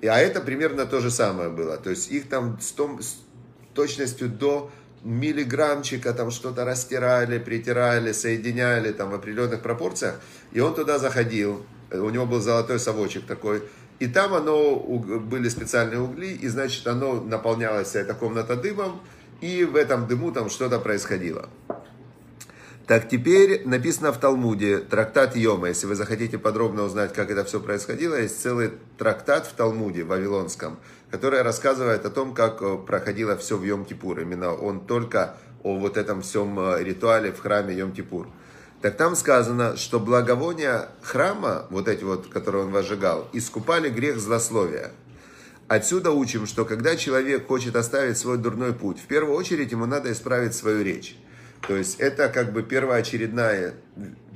И, 0.00 0.06
а 0.06 0.18
это 0.18 0.40
примерно 0.40 0.86
то 0.86 1.00
же 1.00 1.10
самое 1.10 1.48
было. 1.48 1.76
То 1.76 1.90
есть 1.90 2.10
их 2.10 2.28
там 2.28 2.58
с, 2.60 2.72
том, 2.72 3.02
с 3.02 3.16
точностью 3.74 4.28
до 4.28 4.70
миллиграммчика 5.02 6.12
там 6.12 6.30
что-то 6.30 6.64
растирали, 6.64 7.38
притирали, 7.38 8.12
соединяли 8.12 8.92
там 8.92 9.10
в 9.10 9.14
определенных 9.14 9.60
пропорциях. 9.60 10.20
И 10.52 10.60
он 10.60 10.74
туда 10.74 10.98
заходил. 10.98 11.64
У 11.90 12.10
него 12.10 12.26
был 12.26 12.40
золотой 12.40 12.78
совочек 12.78 13.26
такой. 13.26 13.62
И 13.98 14.06
там 14.06 14.34
оно, 14.34 14.76
были 14.76 15.48
специальные 15.48 16.00
угли, 16.00 16.28
и 16.28 16.46
значит 16.48 16.86
оно 16.86 17.20
наполнялось 17.20 17.96
эта 17.96 18.14
комната 18.14 18.54
дымом, 18.54 19.00
и 19.40 19.64
в 19.64 19.74
этом 19.74 20.06
дыму 20.06 20.30
там 20.30 20.50
что-то 20.50 20.78
происходило. 20.78 21.48
Так 22.88 23.06
теперь 23.06 23.68
написано 23.68 24.14
в 24.14 24.18
Талмуде, 24.18 24.78
трактат 24.78 25.36
Йома. 25.36 25.68
Если 25.68 25.86
вы 25.86 25.94
захотите 25.94 26.38
подробно 26.38 26.84
узнать, 26.84 27.12
как 27.12 27.30
это 27.30 27.44
все 27.44 27.60
происходило, 27.60 28.18
есть 28.18 28.40
целый 28.40 28.72
трактат 28.96 29.46
в 29.46 29.52
Талмуде, 29.52 30.04
вавилонском, 30.04 30.78
который 31.10 31.42
рассказывает 31.42 32.06
о 32.06 32.10
том, 32.10 32.32
как 32.32 32.62
э, 32.62 32.78
проходило 32.78 33.36
все 33.36 33.58
в 33.58 33.62
Йом-Кипур. 33.62 34.22
Именно 34.22 34.54
он 34.54 34.80
только 34.86 35.36
о 35.62 35.76
вот 35.76 35.98
этом 35.98 36.22
всем 36.22 36.58
э, 36.58 36.82
ритуале 36.82 37.30
в 37.30 37.40
храме 37.40 37.74
Йом-Кипур. 37.74 38.28
Так 38.80 38.96
там 38.96 39.16
сказано, 39.16 39.76
что 39.76 40.00
благовония 40.00 40.88
храма, 41.02 41.66
вот 41.68 41.88
эти 41.88 42.04
вот, 42.04 42.28
которые 42.28 42.64
он 42.64 42.70
возжигал, 42.70 43.28
искупали 43.34 43.90
грех 43.90 44.18
злословия. 44.18 44.92
Отсюда 45.66 46.10
учим, 46.12 46.46
что 46.46 46.64
когда 46.64 46.96
человек 46.96 47.48
хочет 47.48 47.76
оставить 47.76 48.16
свой 48.16 48.38
дурной 48.38 48.72
путь, 48.72 48.98
в 48.98 49.06
первую 49.08 49.36
очередь 49.36 49.72
ему 49.72 49.84
надо 49.84 50.10
исправить 50.10 50.54
свою 50.54 50.82
речь. 50.82 51.18
То 51.66 51.76
есть 51.76 52.00
это 52.00 52.28
как 52.28 52.52
бы 52.52 52.62
первоочередная, 52.62 53.74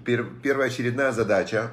пер, 0.04 0.26
первоочередная 0.42 1.12
задача. 1.12 1.72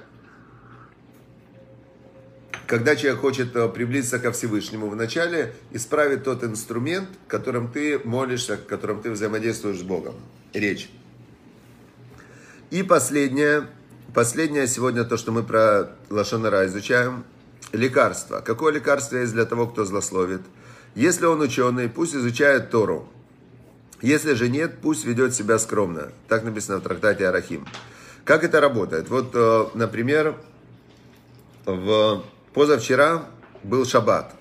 Когда 2.68 2.96
человек 2.96 3.22
хочет 3.22 3.56
э, 3.56 3.68
приблизиться 3.68 4.20
ко 4.20 4.32
Всевышнему, 4.32 4.89
вначале 4.89 5.56
исправить 5.72 6.24
тот 6.24 6.44
инструмент, 6.44 7.10
которым 7.27 7.72
ты 7.72 8.00
молишься, 8.00 8.58
которым 8.58 9.01
ты 9.01 9.10
взаимодействуешь 9.10 9.79
с 9.79 9.82
Богом. 9.82 10.15
Речь. 10.53 10.89
И 12.70 12.84
последнее, 12.84 13.68
последнее 14.13 14.68
сегодня 14.68 15.03
то, 15.03 15.18
что 15.18 15.32
мы 15.32 15.41
про 15.41 15.96
Лошонара 16.12 16.68
изучаем. 16.68 17.24
Лекарство. 17.74 18.41
Какое 18.41 18.74
лекарство 18.74 19.18
есть 19.18 19.34
для 19.34 19.46
того, 19.46 19.68
кто 19.68 19.86
злословит? 19.86 20.41
Если 20.96 21.25
он 21.25 21.41
ученый, 21.41 21.89
пусть 21.89 22.15
изучает 22.15 22.70
Тору. 22.70 23.10
Если 24.01 24.34
же 24.34 24.48
нет, 24.48 24.79
пусть 24.82 25.03
ведет 25.03 25.34
себя 25.34 25.60
скромно. 25.60 26.12
Так 26.27 26.44
написано 26.44 26.77
в 26.77 26.82
трактате 26.82 27.27
Арахим. 27.27 27.68
Как 28.24 28.44
это 28.44 28.62
работает? 28.62 29.10
Вот, 29.10 29.32
э, 29.34 29.65
например, 29.74 30.36
в 31.65 32.24
позавчера 32.53 33.25
был 33.63 33.86
шаббат. 33.86 34.34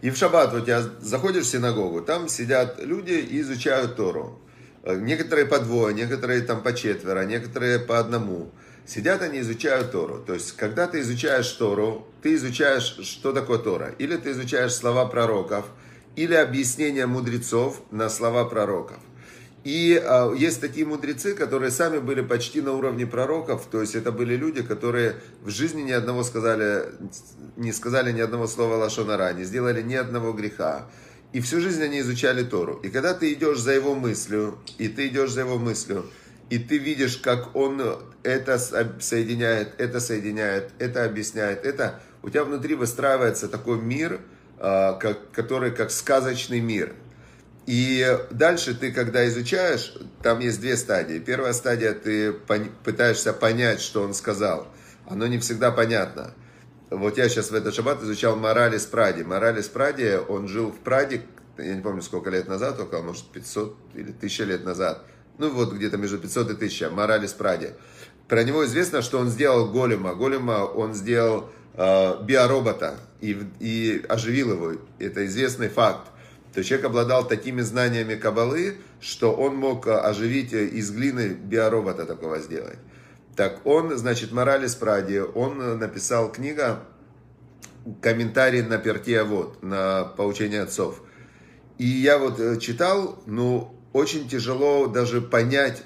И 0.00 0.10
в 0.10 0.16
шаббат 0.16 0.52
вот 0.52 0.66
я 0.66 0.82
заходишь 1.00 1.44
в 1.44 1.48
синагогу, 1.48 2.00
там 2.00 2.28
сидят 2.28 2.80
люди 2.82 3.12
и 3.12 3.40
изучают 3.40 3.96
Тору. 3.96 4.40
Э, 4.82 4.96
некоторые 4.96 5.46
по 5.46 5.60
двое, 5.60 5.94
некоторые 5.94 6.40
там 6.40 6.62
по 6.62 6.72
четверо, 6.72 7.24
некоторые 7.24 7.78
по 7.78 8.00
одному. 8.00 8.50
Сидят 8.84 9.22
они, 9.22 9.40
изучают 9.40 9.92
Тору. 9.92 10.18
То 10.26 10.34
есть, 10.34 10.56
когда 10.56 10.88
ты 10.88 11.00
изучаешь 11.00 11.50
Тору, 11.52 12.08
ты 12.22 12.34
изучаешь, 12.34 12.98
что 13.02 13.32
такое 13.32 13.58
Тора. 13.58 13.94
Или 13.98 14.16
ты 14.16 14.32
изучаешь 14.32 14.74
слова 14.74 15.06
пророков– 15.06 15.66
или 16.18 16.34
объяснение 16.34 17.06
мудрецов 17.06 17.80
на 17.92 18.08
слова 18.08 18.44
пророков. 18.44 18.98
И 19.62 20.02
э, 20.02 20.34
есть 20.36 20.60
такие 20.60 20.84
мудрецы, 20.84 21.34
которые 21.34 21.70
сами 21.70 21.98
были 21.98 22.22
почти 22.22 22.60
на 22.60 22.72
уровне 22.72 23.06
пророков, 23.06 23.66
то 23.70 23.80
есть 23.80 23.94
это 23.94 24.10
были 24.10 24.34
люди, 24.34 24.62
которые 24.62 25.14
в 25.42 25.50
жизни 25.50 25.82
ни 25.82 25.92
одного 25.92 26.24
сказали, 26.24 26.86
не 27.56 27.72
сказали 27.72 28.10
ни 28.10 28.20
одного 28.20 28.48
слова 28.48 28.74
лошонара, 28.74 29.32
не 29.32 29.44
сделали 29.44 29.80
ни 29.80 29.94
одного 29.94 30.32
греха. 30.32 30.90
И 31.32 31.40
всю 31.40 31.60
жизнь 31.60 31.82
они 31.82 32.00
изучали 32.00 32.42
Тору. 32.42 32.80
И 32.82 32.88
когда 32.88 33.14
ты 33.14 33.32
идешь 33.32 33.60
за 33.60 33.72
его 33.72 33.94
мыслью, 33.94 34.58
и 34.78 34.88
ты 34.88 35.06
идешь 35.06 35.30
за 35.30 35.42
его 35.42 35.56
мыслью, 35.56 36.06
и 36.50 36.58
ты 36.58 36.78
видишь, 36.78 37.18
как 37.18 37.54
он 37.54 37.80
это 38.24 38.58
соединяет, 38.58 39.74
это 39.78 40.00
соединяет, 40.00 40.72
это 40.80 41.04
объясняет, 41.04 41.64
это, 41.64 42.00
у 42.22 42.30
тебя 42.30 42.44
внутри 42.44 42.74
выстраивается 42.74 43.46
такой 43.46 43.80
мир– 43.80 44.20
как, 44.58 45.30
который 45.32 45.70
как 45.70 45.90
сказочный 45.90 46.60
мир. 46.60 46.94
И 47.66 48.18
дальше 48.30 48.74
ты, 48.74 48.92
когда 48.92 49.28
изучаешь, 49.28 49.94
там 50.22 50.38
есть 50.38 50.60
две 50.60 50.76
стадии. 50.76 51.18
Первая 51.18 51.52
стадия, 51.52 51.92
ты 51.92 52.32
пытаешься 52.32 53.32
понять, 53.32 53.80
что 53.80 54.02
он 54.02 54.14
сказал. 54.14 54.68
Оно 55.06 55.26
не 55.26 55.38
всегда 55.38 55.70
понятно. 55.70 56.32
Вот 56.90 57.18
я 57.18 57.28
сейчас 57.28 57.50
в 57.50 57.54
этот 57.54 57.74
шаббат 57.74 58.02
изучал 58.02 58.36
Моралис 58.36 58.86
Пради. 58.86 59.22
Моралис 59.22 59.68
Пради, 59.68 60.18
он 60.28 60.48
жил 60.48 60.70
в 60.70 60.78
Праде, 60.78 61.22
я 61.58 61.74
не 61.74 61.82
помню 61.82 62.00
сколько 62.00 62.30
лет 62.30 62.48
назад, 62.48 62.80
около, 62.80 63.02
может, 63.02 63.26
500 63.26 63.76
или 63.94 64.10
1000 64.12 64.44
лет 64.44 64.64
назад. 64.64 65.04
Ну, 65.36 65.50
вот 65.50 65.72
где-то 65.74 65.98
между 65.98 66.18
500 66.18 66.50
и 66.50 66.54
1000, 66.54 66.90
Моралис 66.90 67.34
Пради. 67.34 67.72
Про 68.28 68.44
него 68.44 68.64
известно, 68.64 69.02
что 69.02 69.18
он 69.18 69.28
сделал 69.28 69.70
голема. 69.70 70.14
Голема 70.14 70.64
он 70.64 70.94
сделал 70.94 71.50
биоробота 71.78 72.98
и, 73.20 73.38
и 73.60 74.04
оживил 74.08 74.52
его. 74.52 74.72
Это 74.98 75.24
известный 75.26 75.68
факт. 75.68 76.10
То 76.52 76.60
есть 76.60 76.70
человек 76.70 76.86
обладал 76.86 77.26
такими 77.26 77.60
знаниями 77.60 78.14
кабалы, 78.14 78.78
что 79.00 79.32
он 79.32 79.56
мог 79.56 79.86
э, 79.86 79.92
оживить 79.92 80.52
э, 80.52 80.64
из 80.66 80.90
глины 80.90 81.28
биоробота 81.28 82.04
такого 82.04 82.38
сделать. 82.40 82.78
Так 83.36 83.64
он, 83.64 83.96
значит, 83.96 84.32
Моралес 84.32 84.74
Пради, 84.74 85.18
он 85.20 85.78
написал 85.78 86.32
книга 86.32 86.80
комментарий 88.02 88.62
на 88.62 88.78
Пертия 88.78 89.22
вот, 89.24 89.62
на 89.62 90.04
поучение 90.04 90.62
отцов. 90.62 91.02
И 91.76 91.86
я 91.86 92.18
вот 92.18 92.40
э, 92.40 92.58
читал, 92.58 93.22
ну, 93.26 93.74
очень 93.92 94.28
тяжело 94.28 94.86
даже 94.86 95.20
понять 95.20 95.84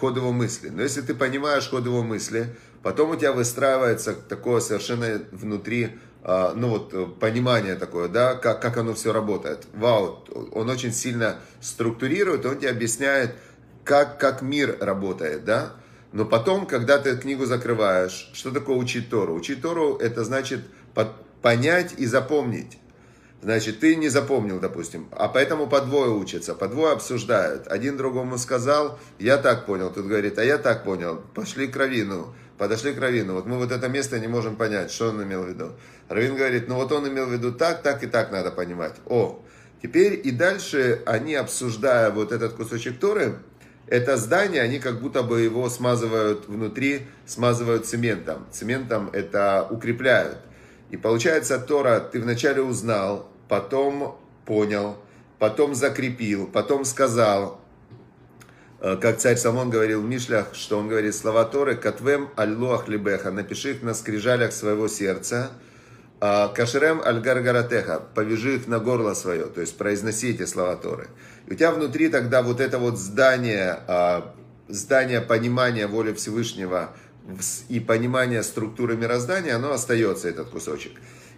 ход 0.00 0.16
его 0.16 0.32
мысли. 0.32 0.68
Но 0.68 0.82
если 0.82 1.00
ты 1.00 1.14
понимаешь 1.14 1.68
ход 1.68 1.86
его 1.86 2.02
мысли, 2.02 2.54
потом 2.84 3.10
у 3.10 3.16
тебя 3.16 3.32
выстраивается 3.32 4.14
такое 4.14 4.60
совершенно 4.60 5.22
внутри, 5.32 5.98
а, 6.22 6.52
ну 6.54 6.68
вот, 6.68 6.92
э, 6.92 7.06
понимание 7.18 7.76
такое, 7.76 8.08
да, 8.08 8.34
как, 8.34 8.60
как 8.60 8.76
оно 8.76 8.94
все 8.94 9.12
работает. 9.12 9.66
Вау, 9.72 10.22
он 10.52 10.68
очень 10.68 10.92
сильно 10.92 11.36
структурирует, 11.60 12.44
он 12.44 12.58
тебе 12.58 12.70
объясняет, 12.70 13.34
как, 13.84 14.20
как 14.20 14.42
мир 14.42 14.76
работает, 14.80 15.44
да. 15.44 15.72
Но 16.12 16.26
потом, 16.26 16.66
когда 16.66 16.98
ты 16.98 17.16
книгу 17.16 17.46
закрываешь, 17.46 18.30
что 18.34 18.50
такое 18.50 18.76
учить 18.76 19.08
Тору? 19.08 19.34
Учить 19.34 19.62
Тору, 19.62 19.96
это 19.96 20.22
значит 20.22 20.60
понять 21.42 21.94
и 21.96 22.06
запомнить. 22.06 22.78
Значит, 23.42 23.80
ты 23.80 23.96
не 23.96 24.08
запомнил, 24.08 24.58
допустим, 24.58 25.06
а 25.10 25.28
поэтому 25.28 25.66
по 25.66 25.82
двое 25.82 26.10
учатся, 26.10 26.54
по 26.54 26.66
двое 26.66 26.94
обсуждают. 26.94 27.66
Один 27.66 27.98
другому 27.98 28.38
сказал, 28.38 28.98
я 29.18 29.36
так 29.36 29.66
понял, 29.66 29.90
тут 29.90 30.06
говорит, 30.06 30.38
а 30.38 30.44
я 30.44 30.56
так 30.56 30.82
понял, 30.84 31.20
пошли 31.34 31.66
к 31.66 31.76
Равину, 31.76 32.34
подошли 32.58 32.92
к 32.92 33.00
Равину. 33.00 33.34
Вот 33.34 33.46
мы 33.46 33.58
вот 33.58 33.72
это 33.72 33.88
место 33.88 34.18
не 34.18 34.28
можем 34.28 34.56
понять, 34.56 34.90
что 34.90 35.08
он 35.08 35.22
имел 35.22 35.42
в 35.42 35.48
виду. 35.48 35.72
Равин 36.08 36.36
говорит, 36.36 36.68
ну 36.68 36.76
вот 36.76 36.92
он 36.92 37.08
имел 37.08 37.26
в 37.26 37.32
виду 37.32 37.52
так, 37.52 37.82
так 37.82 38.02
и 38.02 38.06
так 38.06 38.30
надо 38.32 38.50
понимать. 38.50 38.94
О, 39.06 39.42
теперь 39.82 40.20
и 40.22 40.30
дальше 40.30 41.02
они, 41.06 41.34
обсуждая 41.34 42.10
вот 42.10 42.32
этот 42.32 42.54
кусочек 42.54 42.98
Торы, 42.98 43.36
это 43.86 44.16
здание, 44.16 44.62
они 44.62 44.78
как 44.78 45.00
будто 45.00 45.22
бы 45.22 45.42
его 45.42 45.68
смазывают 45.68 46.48
внутри, 46.48 47.06
смазывают 47.26 47.86
цементом. 47.86 48.46
Цементом 48.50 49.10
это 49.12 49.66
укрепляют. 49.70 50.38
И 50.90 50.96
получается, 50.96 51.58
Тора 51.58 52.00
ты 52.00 52.20
вначале 52.20 52.62
узнал, 52.62 53.28
потом 53.48 54.18
понял, 54.46 54.96
потом 55.38 55.74
закрепил, 55.74 56.46
потом 56.46 56.84
сказал, 56.84 57.60
как 58.80 59.18
царь 59.18 59.36
Самон 59.36 59.70
говорил 59.70 60.02
в 60.02 60.04
Мишлях, 60.04 60.48
что 60.54 60.78
он 60.78 60.88
говорит 60.88 61.14
слова 61.14 61.44
Торы, 61.44 61.74
«Катвем 61.74 62.28
аль-луах 62.36 62.88
либеха», 62.88 63.30
напиши 63.30 63.72
их 63.72 63.82
на 63.82 63.94
скрижалях 63.94 64.52
своего 64.52 64.88
сердца, 64.88 65.52
«А 66.20 66.48
«Кашерем 66.48 67.00
аль-гаргаратеха», 67.00 68.00
повяжи 68.14 68.56
их 68.56 68.66
на 68.66 68.78
горло 68.78 69.14
свое, 69.14 69.46
то 69.46 69.60
есть 69.60 69.76
произноси 69.76 70.30
эти 70.30 70.44
слова 70.44 70.76
Торы. 70.76 71.08
И 71.46 71.52
у 71.52 71.54
тебя 71.54 71.70
внутри 71.70 72.08
тогда 72.08 72.42
вот 72.42 72.60
это 72.60 72.78
вот 72.78 72.98
здание, 72.98 73.78
а, 73.86 74.34
здание 74.68 75.20
понимания 75.20 75.86
воли 75.86 76.12
Всевышнего 76.12 76.94
и 77.68 77.80
понимания 77.80 78.42
структуры 78.42 78.96
мироздания, 78.96 79.56
оно 79.56 79.72
остается, 79.72 80.28
этот 80.28 80.50
кусочек. 80.50 80.92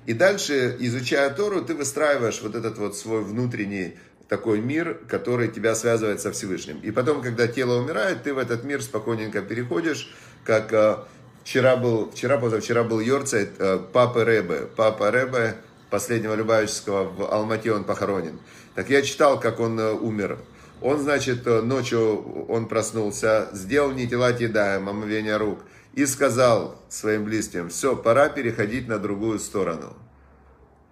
И 0.07 0.13
дальше, 0.13 0.77
изучая 0.79 1.31
Тору, 1.31 1.63
ты 1.63 1.75
выстраиваешь 1.75 2.41
вот 2.43 2.55
этот 2.55 2.79
вот 2.79 2.97
свой 2.97 3.23
внутренний 3.23 3.97
такой 4.29 4.61
мир, 4.61 5.01
который 5.09 5.49
тебя 5.49 5.75
связывает 5.75 6.21
со 6.21 6.33
Всевышним. 6.33 6.81
И 6.81 6.91
потом, 6.91 7.23
когда 7.23 7.47
тело 7.47 7.81
умирает, 7.81 8.23
ты 8.23 8.35
в 8.35 8.39
этот 8.39 8.65
мир 8.65 8.83
спокойненько 8.83 9.43
переходишь, 9.43 10.13
как 10.45 10.73
э, 10.73 10.97
вчера 11.45 11.77
был, 11.77 12.11
вчера, 12.11 12.39
позавчера 12.39 12.83
был 12.83 13.01
Йорцайт 13.01 13.51
э, 13.59 13.79
Папы 13.93 14.25
Ребе. 14.25 14.69
Папа 14.77 15.11
Ребе, 15.11 15.57
последнего 15.91 16.35
Любавического 16.35 17.05
в 17.05 17.33
Алмате 17.33 17.73
он 17.73 17.85
похоронен. 17.85 18.39
Так 18.75 18.91
я 18.91 19.03
читал, 19.03 19.39
как 19.39 19.61
он 19.61 19.79
э, 19.79 19.93
умер. 19.93 20.39
Он, 20.83 21.01
значит, 21.01 21.47
ночью 21.47 22.47
он 22.49 22.69
проснулся, 22.69 23.49
сделал 23.53 23.93
не 23.93 24.07
тела 24.07 24.31
едаем, 24.31 24.89
омовение 24.89 25.37
рук– 25.37 25.61
и 25.97 26.05
сказал 26.05 26.77
своим 26.89 27.25
близким, 27.25 27.71
все, 27.71 27.97
пора 27.97 28.29
переходить 28.29 28.87
на 28.87 28.99
другую 28.99 29.39
сторону. 29.39 29.97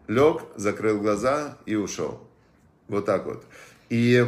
Лег, 0.09 0.43
закрыл 0.57 0.99
глаза 0.99 1.59
и 1.67 1.77
ушел. 1.77 2.27
Вот 2.89 3.07
так 3.07 3.27
вот. 3.27 3.45
И 3.89 4.25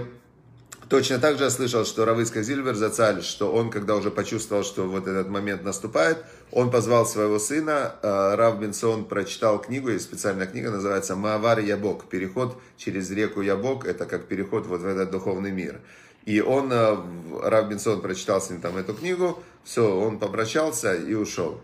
точно 0.88 1.18
так 1.18 1.38
же 1.38 1.44
я 1.44 1.50
слышал, 1.50 1.84
что 1.84 2.04
Равыцкак 2.04 2.42
Зильбер 2.42 2.74
зацаль, 2.74 3.22
что 3.22 3.52
он, 3.52 3.70
когда 3.70 3.96
уже 3.96 4.10
почувствовал, 4.10 4.64
что 4.64 4.86
вот 4.88 5.06
этот 5.06 5.28
момент 5.28 5.64
наступает, 5.64 6.18
он 6.50 6.70
позвал 6.70 7.06
своего 7.06 7.38
сына, 7.38 7.94
э, 8.02 8.34
Рав 8.34 8.60
Бенсон 8.60 9.04
прочитал 9.04 9.60
книгу, 9.60 9.90
есть 9.90 10.04
специальная 10.04 10.46
книга, 10.46 10.70
называется 10.70 11.16
«Маавар 11.16 11.58
Ябок», 11.58 12.08
переход 12.08 12.60
через 12.76 13.10
реку 13.10 13.42
Ябок, 13.42 13.84
это 13.84 14.06
как 14.06 14.26
переход 14.26 14.66
вот 14.66 14.80
в 14.80 14.86
этот 14.86 15.10
духовный 15.10 15.50
мир. 15.50 15.80
И 16.24 16.40
он, 16.40 16.72
э, 16.72 16.96
Рав 17.42 17.68
Бенсон 17.68 18.00
прочитал 18.00 18.40
с 18.40 18.50
ним 18.50 18.60
там 18.60 18.76
эту 18.76 18.94
книгу, 18.94 19.42
все, 19.64 19.98
он 19.98 20.18
попрощался 20.18 20.94
и 20.94 21.14
ушел. 21.14 21.60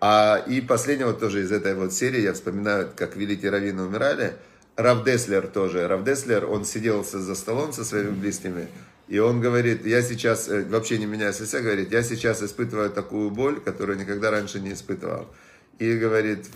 А, 0.00 0.36
и 0.46 0.60
последнего 0.60 1.12
тоже 1.12 1.42
из 1.42 1.52
этой 1.52 1.74
вот 1.74 1.92
серии, 1.92 2.20
я 2.20 2.32
вспоминаю, 2.34 2.90
как 2.94 3.16
великие 3.16 3.50
раввины 3.50 3.82
умирали, 3.82 4.34
Рав 4.76 5.04
Деслер 5.04 5.46
тоже. 5.46 5.88
Рав 5.88 6.04
Деслер, 6.04 6.44
он 6.44 6.64
сидел 6.64 7.04
за 7.04 7.34
столом 7.34 7.72
со 7.72 7.84
своими 7.84 8.10
близкими, 8.10 8.68
и 9.08 9.18
он 9.18 9.40
говорит, 9.40 9.86
я 9.86 10.02
сейчас, 10.02 10.48
э, 10.48 10.64
вообще 10.64 10.98
не 10.98 11.06
меняясь 11.06 11.40
лица, 11.40 11.60
говорит, 11.60 11.92
я 11.92 12.02
сейчас 12.02 12.42
испытываю 12.42 12.90
такую 12.90 13.30
боль, 13.30 13.60
которую 13.60 13.98
никогда 13.98 14.30
раньше 14.30 14.58
не 14.60 14.72
испытывал. 14.72 15.28
И 15.78 15.94
говорит, 15.94 16.46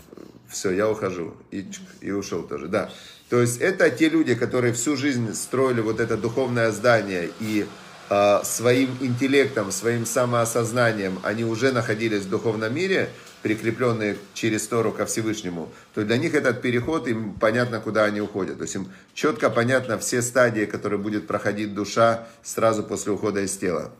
все, 0.49 0.71
я 0.71 0.91
ухожу. 0.91 1.35
И, 1.53 1.65
и 2.01 2.11
ушел 2.11 2.43
тоже, 2.43 2.67
да. 2.67 2.91
То 3.29 3.41
есть 3.41 3.61
это 3.61 3.89
те 3.91 4.09
люди, 4.09 4.35
которые 4.35 4.73
всю 4.73 4.97
жизнь 4.97 5.33
строили 5.35 5.81
вот 5.81 6.01
это 6.01 6.17
духовное 6.17 6.73
здание 6.73 7.31
и 7.39 7.67
э, 8.11 8.41
своим 8.43 8.91
интеллектом, 9.01 9.71
своим 9.71 10.05
самоосознанием, 10.05 11.21
они 11.23 11.45
уже 11.45 11.71
находились 11.71 12.23
в 12.23 12.29
духовном 12.29 12.75
мире, 12.75 13.11
прикрепленные 13.43 14.17
через 14.35 14.67
Тору 14.67 14.93
ко 14.93 15.07
Всевышнему, 15.07 15.73
то 15.95 16.05
для 16.05 16.17
них 16.19 16.35
этот 16.35 16.61
переход, 16.61 17.09
им 17.09 17.35
понятно, 17.35 17.81
куда 17.81 18.05
они 18.05 18.21
уходят. 18.21 18.59
То 18.59 18.63
есть 18.65 18.75
им 18.75 18.89
четко 19.15 19.51
понятно 19.51 19.99
все 19.99 20.23
стадии, 20.23 20.67
которые 20.67 20.99
будет 20.99 21.27
проходить 21.27 21.75
душа 21.75 22.27
сразу 22.43 22.83
после 22.83 23.13
ухода 23.13 23.41
из 23.41 23.57
тела. 23.57 23.93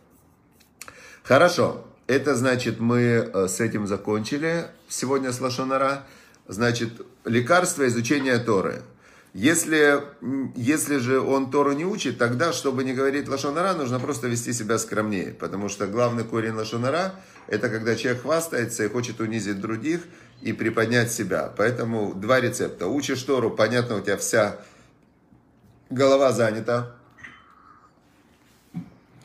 Хорошо, 1.23 1.87
это 2.07 2.35
значит, 2.35 2.81
мы 2.81 3.01
э, 3.01 3.49
с 3.49 3.61
этим 3.61 3.87
закончили 3.87 4.67
сегодня 4.89 5.33
с 5.33 5.41
Лашонара. 5.41 6.05
Значит, 6.49 6.91
лекарство 7.25 7.87
изучения 7.87 8.37
Торы. 8.39 8.83
Если, 9.33 10.01
если 10.57 10.97
же 10.97 11.21
он 11.21 11.53
Тору 11.53 11.71
не 11.71 11.85
учит, 11.85 12.19
тогда, 12.19 12.53
чтобы 12.53 12.83
не 12.83 12.93
говорить 12.95 13.29
Лашонара, 13.29 13.75
нужно 13.75 14.01
просто 14.01 14.27
вести 14.27 14.53
себя 14.53 14.77
скромнее. 14.77 15.33
Потому 15.39 15.69
что 15.69 15.87
главный 15.87 16.25
корень 16.25 16.55
Лашонара– 16.55 17.15
это 17.51 17.69
когда 17.69 17.97
человек 17.97 18.23
хвастается 18.23 18.85
и 18.85 18.89
хочет 18.89 19.21
унизить 19.21 19.61
других 19.61 20.03
и 20.41 20.53
приподнять 20.53 21.13
себя. 21.13 21.53
Поэтому 21.57 22.15
два 22.15 22.41
рецепта. 22.41 22.87
Учишь 22.87 23.23
Тору, 23.23 23.51
понятно, 23.51 23.97
у 23.97 24.01
тебя 24.01 24.17
вся 24.17 24.57
голова 25.91 26.33
занята. 26.33 26.95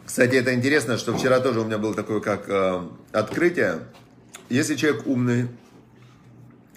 Кстати, 0.05 0.35
это 0.35 0.53
интересно, 0.53 0.97
что 0.97 1.15
вчера 1.17 1.39
тоже 1.39 1.61
у 1.61 1.65
меня 1.65 1.77
было 1.77 1.93
такое 1.93 2.19
как 2.19 2.49
э, 2.49 2.81
открытие. 3.11 3.79
Если 4.49 4.75
человек 4.75 5.07
умный, 5.07 5.47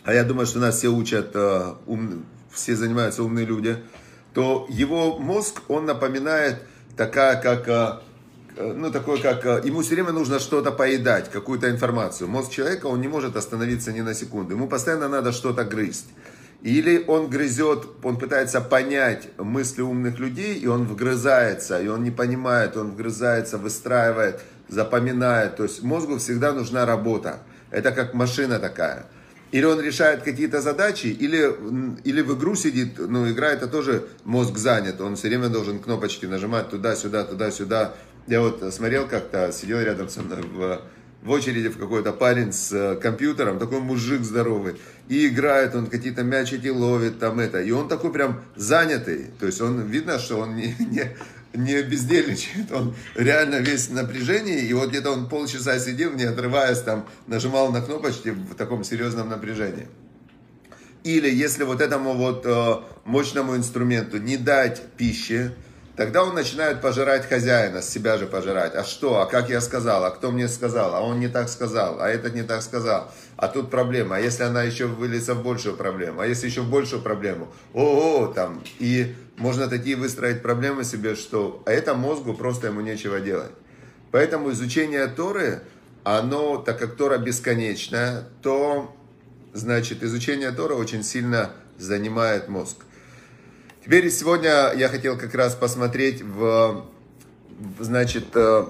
а 0.04 0.12
я 0.12 0.24
думаю, 0.24 0.46
что 0.46 0.58
нас 0.58 0.76
все 0.76 0.88
учат 0.88 1.30
э, 1.34 1.74
умным, 1.86 2.26
все 2.50 2.74
занимаются 2.74 3.22
умные 3.22 3.44
люди, 3.44 3.76
то 4.34 4.66
его 4.70 5.18
мозг, 5.18 5.62
он 5.68 5.86
напоминает 5.86 6.62
такая, 6.96 7.40
как, 7.40 7.68
э, 7.68 8.00
ну, 8.58 8.90
такой, 8.90 9.20
как, 9.20 9.44
э, 9.46 9.62
ему 9.64 9.82
все 9.82 9.94
время 9.94 10.12
нужно 10.12 10.38
что-то 10.38 10.72
поедать, 10.72 11.30
какую-то 11.30 11.70
информацию. 11.70 12.28
Мозг 12.28 12.50
человека, 12.50 12.86
он 12.86 13.00
не 13.00 13.08
может 13.08 13.36
остановиться 13.36 13.92
ни 13.92 14.00
на 14.00 14.14
секунду. 14.14 14.54
Ему 14.54 14.68
постоянно 14.68 15.08
надо 15.08 15.32
что-то 15.32 15.64
грызть. 15.64 16.06
Или 16.62 17.04
он 17.06 17.30
грызет, 17.30 17.86
он 18.02 18.18
пытается 18.18 18.60
понять 18.60 19.28
мысли 19.38 19.82
умных 19.82 20.18
людей, 20.18 20.56
и 20.56 20.66
он 20.66 20.86
вгрызается, 20.86 21.80
и 21.80 21.86
он 21.86 22.02
не 22.02 22.10
понимает, 22.10 22.76
он 22.76 22.90
вгрызается, 22.90 23.58
выстраивает, 23.58 24.40
запоминает. 24.68 25.56
То 25.56 25.62
есть 25.62 25.82
мозгу 25.82 26.18
всегда 26.18 26.52
нужна 26.52 26.84
работа. 26.84 27.38
Это 27.70 27.92
как 27.92 28.12
машина 28.14 28.58
такая. 28.58 29.06
Или 29.50 29.64
он 29.64 29.80
решает 29.80 30.22
какие-то 30.22 30.60
задачи, 30.60 31.06
или, 31.06 31.54
или 32.04 32.20
в 32.20 32.36
игру 32.36 32.54
сидит, 32.54 32.98
ну, 32.98 33.30
игра 33.30 33.48
это 33.48 33.66
тоже 33.66 34.06
мозг 34.24 34.58
занят, 34.58 35.00
он 35.00 35.16
все 35.16 35.28
время 35.28 35.48
должен 35.48 35.78
кнопочки 35.78 36.26
нажимать 36.26 36.68
туда-сюда, 36.68 37.24
туда-сюда. 37.24 37.94
Я 38.28 38.42
вот 38.42 38.62
смотрел 38.74 39.08
как-то, 39.08 39.50
сидел 39.52 39.80
рядом 39.80 40.10
со 40.10 40.20
мной 40.20 40.42
в, 40.42 40.82
в 41.22 41.30
очереди 41.30 41.68
в 41.68 41.78
какой-то 41.78 42.12
парень 42.12 42.52
с 42.52 42.70
э, 42.72 42.96
компьютером, 42.96 43.58
такой 43.58 43.80
мужик 43.80 44.20
здоровый, 44.20 44.76
и 45.08 45.28
играет, 45.28 45.74
он 45.74 45.86
какие-то 45.86 46.24
мячики 46.24 46.68
ловит, 46.68 47.18
там 47.18 47.40
это, 47.40 47.62
и 47.62 47.70
он 47.70 47.88
такой 47.88 48.12
прям 48.12 48.42
занятый, 48.54 49.30
то 49.40 49.46
есть 49.46 49.62
он, 49.62 49.80
видно, 49.80 50.18
что 50.18 50.40
он 50.40 50.56
не, 50.56 50.76
не, 50.78 51.16
не 51.54 51.82
бездельничает, 51.82 52.70
он 52.70 52.94
реально 53.14 53.60
весь 53.60 53.88
в 53.88 53.94
напряжении, 53.94 54.60
и 54.60 54.74
вот 54.74 54.90
где-то 54.90 55.10
он 55.10 55.30
полчаса 55.30 55.78
сидел, 55.78 56.12
не 56.12 56.24
отрываясь, 56.24 56.82
там, 56.82 57.06
нажимал 57.26 57.72
на 57.72 57.80
кнопочки 57.80 58.28
в 58.28 58.54
таком 58.56 58.84
серьезном 58.84 59.30
напряжении. 59.30 59.88
Или 61.02 61.30
если 61.30 61.64
вот 61.64 61.80
этому 61.80 62.12
вот 62.12 62.44
э, 62.44 62.74
мощному 63.06 63.56
инструменту 63.56 64.18
не 64.18 64.36
дать 64.36 64.82
пищи, 64.98 65.52
Тогда 65.98 66.22
он 66.22 66.32
начинает 66.36 66.80
пожирать 66.80 67.28
хозяина, 67.28 67.82
себя 67.82 68.18
же 68.18 68.28
пожирать. 68.28 68.76
А 68.76 68.84
что? 68.84 69.20
А 69.20 69.26
как 69.26 69.50
я 69.50 69.60
сказал? 69.60 70.04
А 70.04 70.12
кто 70.12 70.30
мне 70.30 70.46
сказал? 70.46 70.94
А 70.94 71.00
он 71.00 71.18
не 71.18 71.26
так 71.26 71.48
сказал? 71.48 72.00
А 72.00 72.08
этот 72.08 72.36
не 72.36 72.44
так 72.44 72.62
сказал? 72.62 73.10
А 73.36 73.48
тут 73.48 73.68
проблема. 73.68 74.14
А 74.14 74.20
если 74.20 74.44
она 74.44 74.62
еще 74.62 74.86
выльется 74.86 75.34
в 75.34 75.42
большую 75.42 75.76
проблему? 75.76 76.20
А 76.20 76.26
если 76.28 76.46
еще 76.46 76.60
в 76.60 76.70
большую 76.70 77.02
проблему? 77.02 77.48
О, 77.74 78.28
-о, 78.28 78.32
там. 78.32 78.62
И 78.78 79.16
можно 79.38 79.66
такие 79.66 79.96
выстроить 79.96 80.40
проблемы 80.40 80.84
себе, 80.84 81.16
что 81.16 81.64
а 81.66 81.72
это 81.72 81.94
мозгу 81.94 82.32
просто 82.32 82.68
ему 82.68 82.80
нечего 82.80 83.18
делать. 83.18 83.50
Поэтому 84.12 84.52
изучение 84.52 85.08
Торы, 85.08 85.62
оно, 86.04 86.58
так 86.58 86.78
как 86.78 86.94
Тора 86.94 87.18
бесконечная, 87.18 88.22
то, 88.40 88.94
значит, 89.52 90.04
изучение 90.04 90.52
Тора 90.52 90.74
очень 90.74 91.02
сильно 91.02 91.50
занимает 91.76 92.48
мозг. 92.48 92.84
Теперь 93.88 94.10
сегодня 94.10 94.74
я 94.76 94.90
хотел 94.90 95.16
как 95.16 95.34
раз 95.34 95.54
посмотреть 95.54 96.20
в, 96.20 96.84
значит, 97.78 98.26
э, 98.34 98.66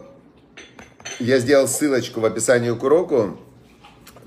я 1.19 1.41
сделал 1.41 1.67
ссылочку 1.67 2.21
в 2.21 2.25
описании 2.25 2.71
к 2.71 2.81
уроку 2.85 3.37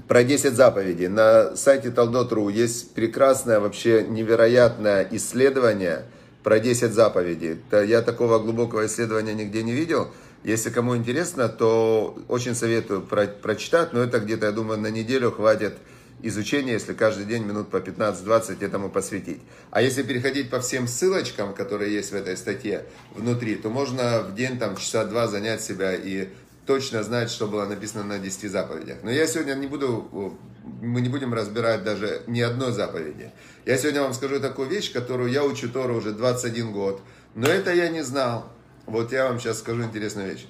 про 0.10 0.25
10 0.25 0.54
заповедей. 0.54 1.08
На 1.08 1.56
сайте 1.56 1.91
Талдот.ру 1.91 2.49
есть 2.49 2.93
прекрасное, 2.93 3.62
вообще 3.62 4.06
невероятное 4.06 5.08
исследование 5.12 6.08
про 6.43 6.60
10 6.60 6.91
заповедей. 6.91 7.62
Я 7.71 8.01
такого 8.01 8.39
глубокого 8.39 8.86
исследования 8.86 9.34
нигде 9.34 9.63
не 9.63 9.71
видел. 9.71 10.10
Если 10.43 10.71
кому 10.71 10.97
интересно, 10.97 11.47
то 11.47 12.17
очень 12.27 12.54
советую 12.54 13.01
про 13.01 13.27
прочитать, 13.27 13.93
но 13.93 14.04
это 14.04 14.19
где-то, 14.19 14.47
я 14.47 14.51
думаю, 14.51 14.77
на 14.77 14.88
неделю 14.88 15.32
хватит 15.32 15.77
изучение, 16.23 16.73
если 16.73 16.93
каждый 16.93 17.25
день 17.25 17.43
минут 17.43 17.69
по 17.69 17.77
15-20 17.77 18.63
этому 18.63 18.89
посвятить. 18.89 19.41
А 19.71 19.81
если 19.81 20.03
переходить 20.03 20.49
по 20.49 20.60
всем 20.60 20.88
ссылочкам, 20.88 21.53
которые 21.53 21.93
есть 21.93 22.12
в 22.12 22.15
этой 22.15 22.38
статье 22.38 22.86
внутри, 23.15 23.55
то 23.55 23.69
можно 23.69 24.21
в 24.21 24.36
день 24.36 24.57
там 24.60 24.75
часа 24.77 25.05
два 25.05 25.27
занять 25.27 25.62
себя 25.62 25.93
и 25.95 26.29
точно 26.65 27.03
знать, 27.03 27.29
что 27.29 27.47
было 27.47 27.65
написано 27.65 28.03
на 28.03 28.19
10 28.19 28.51
заповедях. 28.51 28.97
Но 29.03 29.12
я 29.12 29.27
сегодня 29.27 29.53
не 29.55 29.67
буду, 29.67 30.38
мы 30.81 31.01
не 31.01 31.10
будем 31.10 31.34
разбирать 31.34 31.84
даже 31.84 32.23
ни 32.27 32.39
одной 32.39 32.71
заповеди. 32.71 33.31
Я 33.65 33.77
сегодня 33.77 34.01
вам 34.03 34.13
скажу 34.13 34.39
такую 34.39 34.69
вещь, 34.69 34.91
которую 34.93 35.31
я 35.31 35.43
учу 35.43 35.69
Тору 35.69 35.97
уже 35.97 36.12
21 36.12 36.71
год, 36.71 37.01
но 37.36 37.47
это 37.47 37.73
я 37.73 37.89
не 37.89 38.03
знал. 38.03 38.51
Вот 38.86 39.12
я 39.12 39.27
вам 39.27 39.39
сейчас 39.39 39.60
скажу 39.60 39.84
интересную 39.84 40.31
вещь. 40.31 40.47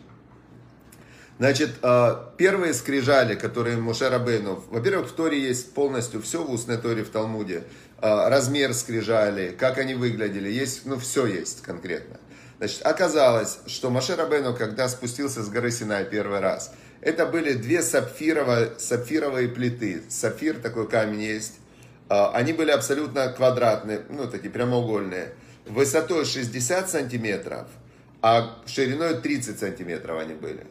Значит, 1.41 1.71
а, 1.81 2.35
первые 2.37 2.71
скрижали, 2.71 3.33
которые 3.33 3.75
Моше 3.75 4.09
Рабейну, 4.09 4.63
во-первых, 4.69 5.09
в 5.09 5.13
Торе 5.13 5.41
есть 5.41 5.73
полностью 5.73 6.21
все 6.21 6.43
в 6.43 6.51
устной 6.51 6.77
Торе, 6.77 7.03
в 7.03 7.09
Талмуде. 7.09 7.63
А, 7.97 8.29
размер 8.29 8.75
скрижали, 8.75 9.49
как 9.49 9.79
они 9.79 9.95
выглядели, 9.95 10.51
есть, 10.51 10.85
ну, 10.85 10.99
все 10.99 11.25
есть 11.25 11.63
конкретно. 11.63 12.17
Значит, 12.59 12.85
оказалось, 12.85 13.57
что 13.65 13.89
Моше 13.89 14.15
Рабейну, 14.15 14.55
когда 14.55 14.87
спустился 14.87 15.41
с 15.41 15.49
горы 15.49 15.71
Синай 15.71 16.05
первый 16.05 16.41
раз, 16.41 16.75
это 17.01 17.25
были 17.25 17.53
две 17.53 17.81
сапфировые, 17.81 18.73
сапфировые 18.77 19.47
плиты. 19.47 20.03
Сапфир, 20.09 20.59
такой 20.59 20.87
камень 20.87 21.23
есть. 21.23 21.53
А, 22.07 22.29
они 22.35 22.53
были 22.53 22.69
абсолютно 22.69 23.29
квадратные, 23.29 24.03
ну, 24.09 24.29
такие 24.29 24.51
прямоугольные. 24.51 25.33
Высотой 25.65 26.25
60 26.25 26.87
сантиметров, 26.87 27.65
а 28.21 28.61
шириной 28.67 29.15
30 29.15 29.57
сантиметров 29.57 30.19
они 30.19 30.35
были. 30.35 30.67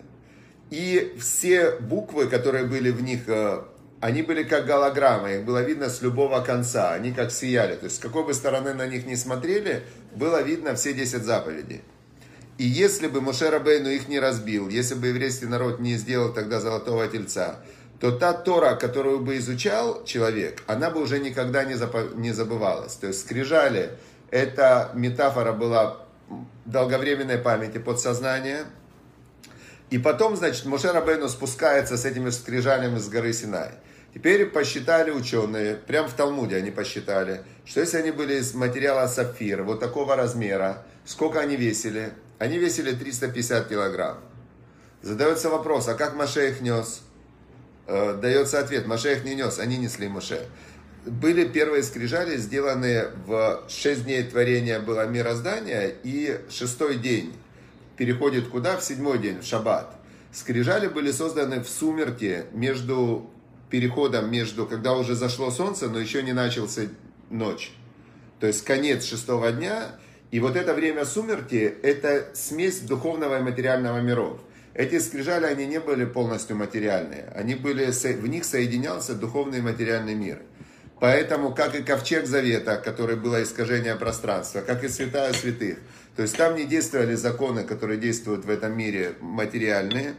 И 0.70 1.16
все 1.18 1.72
буквы, 1.80 2.28
которые 2.28 2.64
были 2.64 2.90
в 2.90 3.02
них, 3.02 3.28
э, 3.28 3.60
они 4.00 4.22
были 4.22 4.44
как 4.44 4.66
голограммы, 4.66 5.34
их 5.34 5.44
было 5.44 5.62
видно 5.62 5.90
с 5.90 6.00
любого 6.00 6.40
конца, 6.40 6.92
они 6.92 7.12
как 7.12 7.32
сияли. 7.32 7.74
То 7.74 7.86
есть 7.86 7.96
с 7.96 7.98
какой 7.98 8.24
бы 8.24 8.34
стороны 8.34 8.72
на 8.72 8.86
них 8.86 9.04
не 9.04 9.16
смотрели, 9.16 9.82
было 10.14 10.40
видно 10.42 10.76
все 10.76 10.92
10 10.92 11.24
заповедей. 11.24 11.82
И 12.56 12.64
если 12.64 13.08
бы 13.08 13.20
Моше 13.20 13.50
Рабейну 13.50 13.88
их 13.88 14.08
не 14.08 14.20
разбил, 14.20 14.68
если 14.68 14.94
бы 14.94 15.08
еврейский 15.08 15.46
народ 15.46 15.80
не 15.80 15.96
сделал 15.96 16.32
тогда 16.32 16.60
золотого 16.60 17.06
тельца, 17.08 17.56
то 17.98 18.12
та 18.12 18.32
Тора, 18.32 18.76
которую 18.76 19.20
бы 19.20 19.38
изучал 19.38 20.04
человек, 20.04 20.62
она 20.66 20.90
бы 20.90 21.02
уже 21.02 21.18
никогда 21.18 21.64
не, 21.64 21.74
запо- 21.74 22.14
не 22.16 22.32
забывалась. 22.32 22.94
То 22.94 23.08
есть 23.08 23.20
скрижали, 23.20 23.90
эта 24.30 24.90
метафора 24.94 25.52
была 25.52 25.96
долговременной 26.64 27.38
памяти 27.38 27.78
подсознания– 27.78 28.66
и 29.90 29.98
потом, 29.98 30.36
значит, 30.36 30.64
Моше 30.66 30.92
Рабейну 30.92 31.28
спускается 31.28 31.96
с 31.96 32.04
этими 32.04 32.30
скрижалями 32.30 32.98
с 32.98 33.08
горы 33.08 33.32
Синай. 33.32 33.72
Теперь 34.14 34.46
посчитали 34.46 35.10
ученые, 35.10 35.74
прям 35.74 36.08
в 36.08 36.14
Талмуде 36.14 36.56
они 36.56 36.70
посчитали, 36.70 37.42
что 37.64 37.80
если 37.80 37.98
они 37.98 38.10
были 38.10 38.34
из 38.34 38.54
материала 38.54 39.06
сапфира, 39.06 39.62
вот 39.62 39.78
такого 39.80 40.16
размера, 40.16 40.84
сколько 41.04 41.40
они 41.40 41.56
весили? 41.56 42.12
Они 42.38 42.58
весили 42.58 42.92
350 42.92 43.68
килограмм. 43.68 44.18
Задается 45.02 45.48
вопрос, 45.48 45.88
а 45.88 45.94
как 45.94 46.14
Маше 46.14 46.48
их 46.48 46.60
нес? 46.60 47.02
Э, 47.86 48.14
дается 48.20 48.58
ответ, 48.60 48.86
Маше 48.86 49.12
их 49.12 49.24
не 49.24 49.34
нес, 49.34 49.58
они 49.58 49.76
несли 49.76 50.08
Маше. 50.08 50.46
Были 51.06 51.46
первые 51.46 51.82
скрижали, 51.82 52.36
сделанные 52.36 53.10
в 53.26 53.62
6 53.68 54.04
дней 54.04 54.22
творения 54.24 54.80
было 54.80 55.06
мироздание, 55.06 55.94
и 56.02 56.40
шестой 56.50 56.96
день 56.96 57.34
переходит 58.00 58.48
куда? 58.48 58.78
В 58.78 58.82
седьмой 58.82 59.18
день, 59.18 59.40
в 59.40 59.44
шаббат. 59.44 59.94
Скрижали 60.32 60.88
были 60.88 61.12
созданы 61.12 61.60
в 61.60 61.68
сумерке 61.68 62.46
между 62.52 63.30
переходом 63.68 64.30
между, 64.30 64.64
когда 64.64 64.94
уже 64.94 65.14
зашло 65.14 65.50
солнце, 65.50 65.90
но 65.90 65.98
еще 65.98 66.22
не 66.22 66.32
начался 66.32 66.88
ночь. 67.28 67.72
То 68.40 68.46
есть 68.46 68.64
конец 68.64 69.04
шестого 69.04 69.52
дня. 69.52 69.98
И 70.30 70.40
вот 70.40 70.56
это 70.56 70.72
время 70.72 71.04
сумерки, 71.04 71.74
это 71.82 72.30
смесь 72.32 72.80
духовного 72.80 73.38
и 73.38 73.42
материального 73.42 74.00
миров. 74.00 74.40
Эти 74.72 74.98
скрижали, 74.98 75.44
они 75.44 75.66
не 75.66 75.78
были 75.78 76.06
полностью 76.06 76.56
материальные. 76.56 77.30
Они 77.34 77.54
были, 77.54 77.90
в 77.90 78.26
них 78.28 78.46
соединялся 78.46 79.14
духовный 79.14 79.58
и 79.58 79.62
материальный 79.62 80.14
мир. 80.14 80.38
Поэтому, 81.00 81.54
как 81.54 81.74
и 81.74 81.82
ковчег 81.82 82.26
завета, 82.26 82.76
который 82.76 83.16
было 83.16 83.42
искажение 83.42 83.96
пространства, 83.96 84.62
как 84.62 84.84
и 84.84 84.88
святая 84.88 85.34
святых. 85.34 85.76
То 86.16 86.22
есть 86.22 86.36
там 86.36 86.56
не 86.56 86.64
действовали 86.64 87.14
законы, 87.14 87.64
которые 87.64 87.98
действуют 87.98 88.44
в 88.44 88.50
этом 88.50 88.76
мире 88.76 89.14
материальные. 89.20 90.14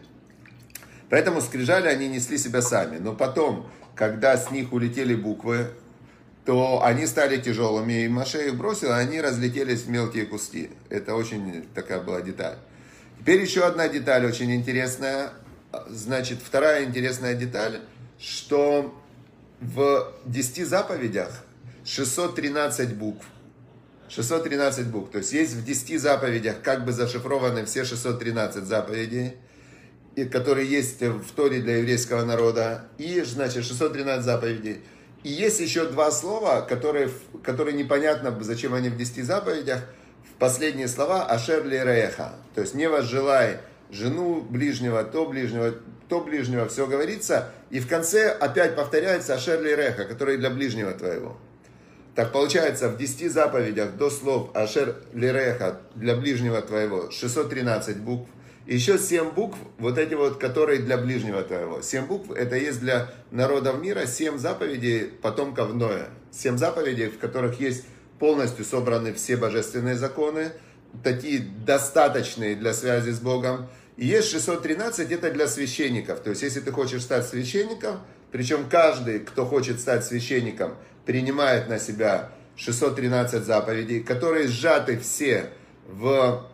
Поэтому 1.10 1.42
скрижали 1.42 1.88
они 1.88 2.08
несли 2.08 2.38
себя 2.38 2.62
сами. 2.62 2.98
Но 2.98 3.14
потом, 3.14 3.70
когда 3.96 4.38
с 4.38 4.50
них 4.52 4.72
улетели 4.74 5.14
буквы, 5.14 5.68
то 6.46 6.84
они 6.84 7.06
стали 7.06 7.38
тяжелыми, 7.38 8.06
и 8.06 8.08
Маше 8.08 8.48
их 8.48 8.56
бросил, 8.56 8.92
а 8.92 8.98
они 8.98 9.22
разлетелись 9.22 9.82
в 9.82 9.90
мелкие 9.90 10.26
куски. 10.26 10.72
Это 10.90 11.16
очень 11.16 11.68
такая 11.76 12.02
была 12.02 12.22
деталь. 12.22 12.58
Теперь 13.20 13.42
еще 13.42 13.66
одна 13.66 13.88
деталь 13.88 14.26
очень 14.26 14.54
интересная. 14.56 15.34
Значит, 15.88 16.40
вторая 16.44 16.86
интересная 16.86 17.36
деталь, 17.36 17.82
что 18.20 19.00
в 19.60 20.14
10 20.26 20.68
заповедях 20.68 21.44
613 21.86 22.96
букв. 22.96 23.26
613 24.14 24.88
букв. 24.88 25.12
То 25.12 25.20
есть 25.20 25.32
есть 25.32 25.54
в 25.54 25.64
10 25.64 26.00
заповедях 26.00 26.62
как 26.62 26.84
бы 26.86 26.92
зашифрованы 26.92 27.66
все 27.66 27.86
613 27.86 28.66
заповедей, 28.66 29.38
которые 30.32 30.70
есть 30.70 31.02
в 31.02 31.32
Торе 31.34 31.62
для 31.62 31.78
еврейского 31.78 32.26
народа. 32.26 32.90
И, 32.98 33.22
значит, 33.22 33.64
613 33.64 34.24
заповедей. 34.26 34.82
И 35.24 35.30
есть 35.30 35.60
еще 35.60 35.86
два 35.86 36.12
слова, 36.12 36.62
которые, 36.62 37.10
которые 37.44 37.78
непонятно, 37.78 38.38
зачем 38.42 38.74
они 38.74 38.90
в 38.90 38.98
10 38.98 39.24
заповедях. 39.24 39.80
Последние 40.40 40.88
слова 40.88 41.26
«Ашер 41.26 41.66
ли 41.66 41.78
реха». 41.78 42.34
То 42.56 42.62
есть 42.62 42.74
«Не 42.74 42.90
возжелай 42.90 43.60
жену 43.92 44.42
ближнего, 44.42 45.04
то 45.04 45.28
ближнего, 45.28 45.76
то 46.10 46.22
ближнего». 46.22 46.68
Все 46.68 46.88
говорится. 46.88 47.50
И 47.70 47.80
в 47.80 47.88
конце 47.88 48.30
опять 48.30 48.76
повторяется 48.76 49.36
«Ашер 49.36 49.62
ли 49.62 49.76
реха», 49.76 50.06
который 50.06 50.38
для 50.38 50.50
ближнего 50.50 50.92
твоего. 50.92 51.38
Так 52.16 52.34
получается, 52.34 52.90
в 52.90 52.98
10 52.98 53.32
заповедях 53.32 53.96
до 53.96 54.10
слов 54.10 54.50
«Ашер 54.54 54.98
лиреха» 55.14 55.80
для 55.96 56.16
ближнего 56.16 56.62
твоего 56.62 57.10
613 57.10 57.98
букв. 57.98 58.30
Еще 58.68 58.98
7 58.98 59.32
букв, 59.32 59.58
вот 59.80 59.98
эти 59.98 60.14
вот, 60.14 60.38
которые 60.38 60.80
для 60.80 60.98
ближнего 60.98 61.42
твоего. 61.42 61.82
7 61.82 62.06
букв, 62.06 62.32
это 62.32 62.58
есть 62.58 62.82
для 62.82 63.10
народов 63.32 63.82
мира 63.82 64.06
7 64.06 64.38
заповедей 64.38 65.06
потомков 65.06 65.74
Ноя. 65.74 66.10
7 66.32 66.58
заповедей, 66.58 67.08
в 67.08 67.18
которых 67.18 67.60
есть 67.62 67.86
полностью 68.20 68.66
собраны 68.66 69.14
все 69.14 69.38
божественные 69.38 69.96
законы, 69.96 70.52
такие 71.04 71.40
достаточные 71.40 72.56
для 72.56 72.74
связи 72.74 73.12
с 73.12 73.20
Богом. 73.20 73.68
И 73.96 74.06
есть 74.06 74.30
613, 74.30 75.12
это 75.12 75.32
для 75.32 75.48
священников. 75.48 76.20
То 76.20 76.32
есть, 76.32 76.44
если 76.44 76.60
ты 76.60 76.72
хочешь 76.72 77.04
стать 77.04 77.26
священником, 77.26 78.02
причем 78.32 78.70
каждый, 78.70 79.20
кто 79.20 79.46
хочет 79.46 79.80
стать 79.80 80.06
священником, 80.06 80.76
принимает 81.06 81.70
на 81.70 81.80
себя 81.80 82.32
613 82.56 83.44
заповедей, 83.44 84.02
которые 84.02 84.48
сжаты 84.48 84.98
все 85.00 85.50
в 85.88 86.46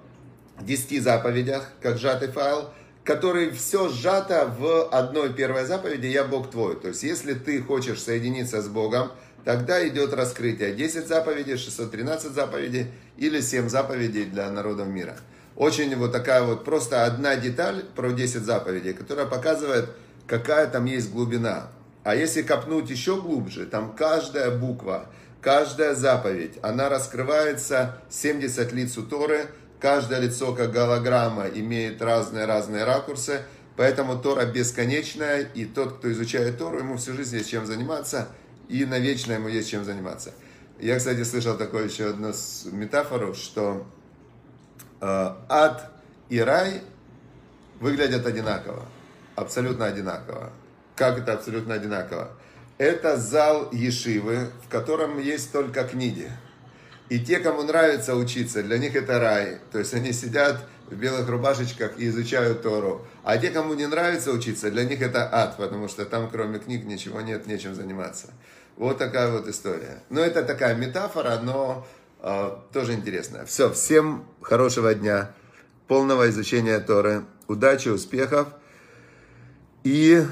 10 0.62 1.04
заповедях, 1.04 1.70
как 1.82 1.98
сжатый 1.98 2.30
файл, 2.30 2.70
который 3.04 3.52
все 3.52 3.90
сжато 3.90 4.54
в 4.60 4.90
одной 4.90 5.34
первой 5.34 5.66
заповеди 5.66 6.08
«Я 6.08 6.26
Бог 6.26 6.52
твой». 6.52 6.76
То 6.80 6.90
есть, 6.90 7.04
если 7.04 7.34
ты 7.34 7.62
хочешь 7.62 8.02
соединиться 8.02 8.62
с 8.62 8.68
Богом, 8.68 9.12
тогда 9.46 9.88
идет 9.88 10.14
раскрытие 10.14 10.74
10 10.74 11.08
заповедей, 11.08 11.58
613 11.58 12.34
заповедей 12.34 12.88
или 13.16 13.40
7 13.40 13.70
заповедей 13.70 14.26
для 14.26 14.50
народов 14.52 14.88
мира. 14.88 15.16
Очень 15.56 15.96
вот 15.96 16.12
такая 16.12 16.44
вот 16.44 16.66
просто 16.66 17.06
одна 17.06 17.36
деталь 17.36 17.84
про 17.96 18.12
10 18.12 18.44
заповедей, 18.44 18.94
которая 18.94 19.26
показывает, 19.26 19.90
какая 20.28 20.68
там 20.68 20.86
есть 20.86 21.12
глубина. 21.12 21.70
А 22.08 22.16
если 22.16 22.42
копнуть 22.42 22.90
еще 22.90 23.20
глубже, 23.22 23.66
там 23.66 23.94
каждая 23.94 24.50
буква, 24.58 25.08
каждая 25.42 25.94
заповедь, 25.94 26.54
она 26.62 26.88
раскрывается 26.88 28.02
70 28.10 28.72
лиц 28.72 28.98
у 28.98 29.04
Торы, 29.04 29.48
Каждое 29.82 30.22
лицо, 30.22 30.56
как 30.56 30.72
голограмма, 30.72 31.48
имеет 31.48 32.02
разные-разные 32.02 32.86
ракурсы. 32.86 33.44
Поэтому 33.76 34.18
Тора 34.18 34.46
бесконечная, 34.46 35.42
и 35.42 35.66
тот, 35.66 35.98
кто 35.98 36.10
изучает 36.14 36.58
Тору, 36.58 36.80
ему 36.80 36.96
всю 36.96 37.14
жизнь 37.14 37.36
есть 37.36 37.50
чем 37.50 37.66
заниматься, 37.66 38.30
и 38.70 38.86
навечно 38.86 39.34
ему 39.34 39.50
есть 39.50 39.70
чем 39.70 39.84
заниматься. 39.84 40.32
Я, 40.80 40.98
кстати, 40.98 41.24
слышал 41.24 41.58
такую 41.58 41.86
еще 41.90 42.08
одну 42.08 42.32
метафору, 42.72 43.34
что 43.36 43.86
э, 45.02 45.06
ад 45.50 45.92
и 46.30 46.40
рай 46.40 46.82
выглядят 47.82 48.26
одинаково, 48.26 48.86
абсолютно 49.36 49.86
одинаково. 49.86 50.54
Как 50.98 51.20
это 51.20 51.34
абсолютно 51.34 51.76
одинаково? 51.76 52.32
Это 52.80 53.18
зал 53.18 53.70
Ешивы, 53.72 54.50
в 54.66 54.70
котором 54.70 55.20
есть 55.20 55.52
только 55.52 55.84
книги. 55.84 56.30
И 57.10 57.20
те, 57.20 57.40
кому 57.40 57.62
нравится 57.64 58.16
учиться, 58.16 58.64
для 58.64 58.80
них 58.80 58.96
это 58.96 59.20
рай. 59.20 59.60
То 59.72 59.78
есть 59.80 59.94
они 59.94 60.12
сидят 60.12 60.68
в 60.88 60.96
белых 60.96 61.30
рубашечках 61.30 62.00
и 62.00 62.08
изучают 62.08 62.64
Тору. 62.64 63.06
А 63.24 63.38
те, 63.38 63.52
кому 63.52 63.76
не 63.76 63.86
нравится 63.86 64.32
учиться, 64.32 64.72
для 64.72 64.86
них 64.86 65.02
это 65.02 65.30
ад, 65.32 65.56
потому 65.58 65.88
что 65.88 66.04
там 66.06 66.30
кроме 66.30 66.60
книг 66.60 66.84
ничего 66.86 67.22
нет, 67.22 67.46
нечем 67.46 67.76
заниматься. 67.76 68.34
Вот 68.76 68.98
такая 68.98 69.32
вот 69.32 69.48
история. 69.48 70.04
Ну, 70.10 70.22
это 70.22 70.44
такая 70.44 70.76
метафора, 70.76 71.40
но 71.42 71.86
э, 72.22 72.52
тоже 72.74 72.94
интересная. 72.94 73.46
Все, 73.46 73.72
всем 73.72 74.26
хорошего 74.42 74.94
дня, 74.96 75.32
полного 75.88 76.28
изучения 76.30 76.80
Торы, 76.80 77.24
удачи, 77.48 77.90
успехов 77.90 78.48
и 79.84 80.26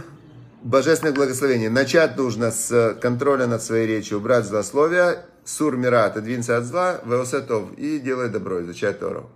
божественных 0.66 1.14
благословений. 1.14 1.70
Начать 1.70 2.18
нужно 2.18 2.52
с 2.52 2.98
контроля 3.00 3.48
над 3.48 3.62
своей 3.62 3.88
речью, 3.88 4.18
убрать 4.18 4.46
злословие 4.46 5.26
Сур 5.46 5.78
мира, 5.78 6.06
отодвинься 6.06 6.58
от 6.58 6.66
зла, 6.66 7.00
веосетов, 7.06 7.72
и 7.78 8.00
делай 8.00 8.30
добро, 8.30 8.64
изучай 8.64 8.96
Тору. 8.96 9.30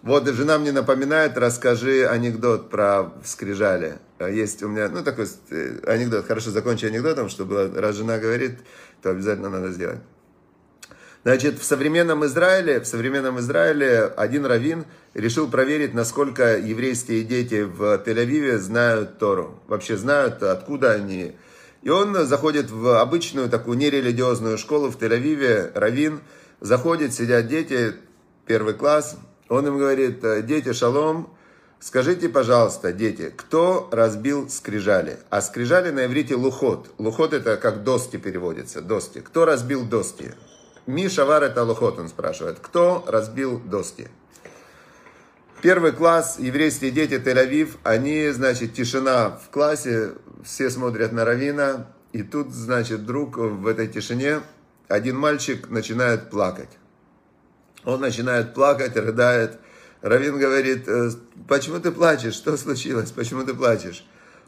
Вот 0.00 0.26
жена 0.26 0.58
мне 0.58 0.72
напоминает, 0.72 1.36
расскажи 1.36 2.08
анекдот 2.08 2.70
про 2.70 3.12
скрижали. 3.22 3.98
Есть 4.18 4.62
у 4.62 4.68
меня, 4.68 4.88
ну 4.88 5.04
такой 5.04 5.26
э, 5.50 5.80
анекдот, 5.86 6.26
хорошо 6.26 6.50
закончи 6.50 6.86
анекдотом, 6.86 7.28
чтобы 7.28 7.70
раз 7.76 7.96
жена 7.96 8.16
говорит, 8.16 8.60
то 9.02 9.10
обязательно 9.10 9.50
надо 9.50 9.70
сделать. 9.70 10.00
Значит, 11.22 11.58
в 11.58 11.64
современном 11.64 12.24
Израиле, 12.24 12.80
в 12.80 12.86
современном 12.86 13.38
Израиле 13.40 14.04
один 14.04 14.46
раввин 14.46 14.86
решил 15.12 15.50
проверить, 15.50 15.92
насколько 15.92 16.56
еврейские 16.56 17.24
дети 17.24 17.62
в 17.62 18.02
Тель-Авиве 18.06 18.56
знают 18.56 19.18
Тору. 19.18 19.60
Вообще 19.66 19.98
знают, 19.98 20.42
откуда 20.42 20.92
они, 20.92 21.36
и 21.82 21.90
он 21.90 22.14
заходит 22.26 22.70
в 22.70 23.00
обычную 23.00 23.50
такую 23.50 23.76
нерелигиозную 23.76 24.56
школу 24.56 24.90
в 24.90 24.96
Тель-Авиве, 24.96 25.72
Равин, 25.74 26.20
заходит, 26.60 27.12
сидят 27.12 27.48
дети, 27.48 27.94
первый 28.46 28.72
класс, 28.72 29.16
он 29.50 29.66
им 29.66 29.76
говорит, 29.76 30.20
дети, 30.46 30.72
шалом, 30.72 31.34
скажите, 31.80 32.30
пожалуйста, 32.30 32.92
дети, 32.92 33.30
кто 33.36 33.90
разбил 33.92 34.48
скрижали? 34.48 35.18
А 35.28 35.42
скрижали 35.42 35.90
на 35.90 36.06
иврите 36.06 36.34
лухот. 36.34 36.90
Лухот 36.98 37.34
это 37.34 37.56
как 37.58 37.82
доски 37.82 38.16
переводится, 38.16 38.80
доски. 38.80 39.20
Кто 39.20 39.44
разбил 39.44 39.84
доски? 39.84 40.32
Миша 40.86 41.24
Вар 41.24 41.42
это 41.42 41.62
лухот, 41.64 41.98
он 41.98 42.08
спрашивает. 42.08 42.58
Кто 42.60 43.04
разбил 43.06 43.60
доски? 43.60 44.08
Первый 45.62 45.92
класс, 45.92 46.36
еврейские 46.38 46.90
дети 46.90 47.14
Тель-Авив, 47.14 47.76
они, 47.82 48.30
значит, 48.30 48.72
тишина 48.72 49.30
в 49.30 49.50
классе, 49.50 50.12
все 50.42 50.70
смотрят 50.70 51.12
на 51.12 51.26
Равина, 51.26 51.86
и 52.12 52.22
тут, 52.22 52.52
значит, 52.52 53.00
вдруг 53.00 53.36
в 53.36 53.66
этой 53.66 53.86
тишине 53.86 54.40
один 54.88 55.18
мальчик 55.18 55.68
начинает 55.68 56.30
плакать. 56.30 56.70
Он 57.84 58.00
начинает 58.00 58.54
плакать, 58.54 58.96
рыдает. 58.96 59.58
Равин 60.00 60.38
говорит, 60.38 60.88
«Э, 60.88 61.10
почему 61.46 61.78
ты 61.78 61.92
плачешь? 61.92 62.34
Что 62.34 62.56
случилось? 62.56 63.10
Почему 63.10 63.44
ты 63.44 63.54
плачешь? 63.54 64.04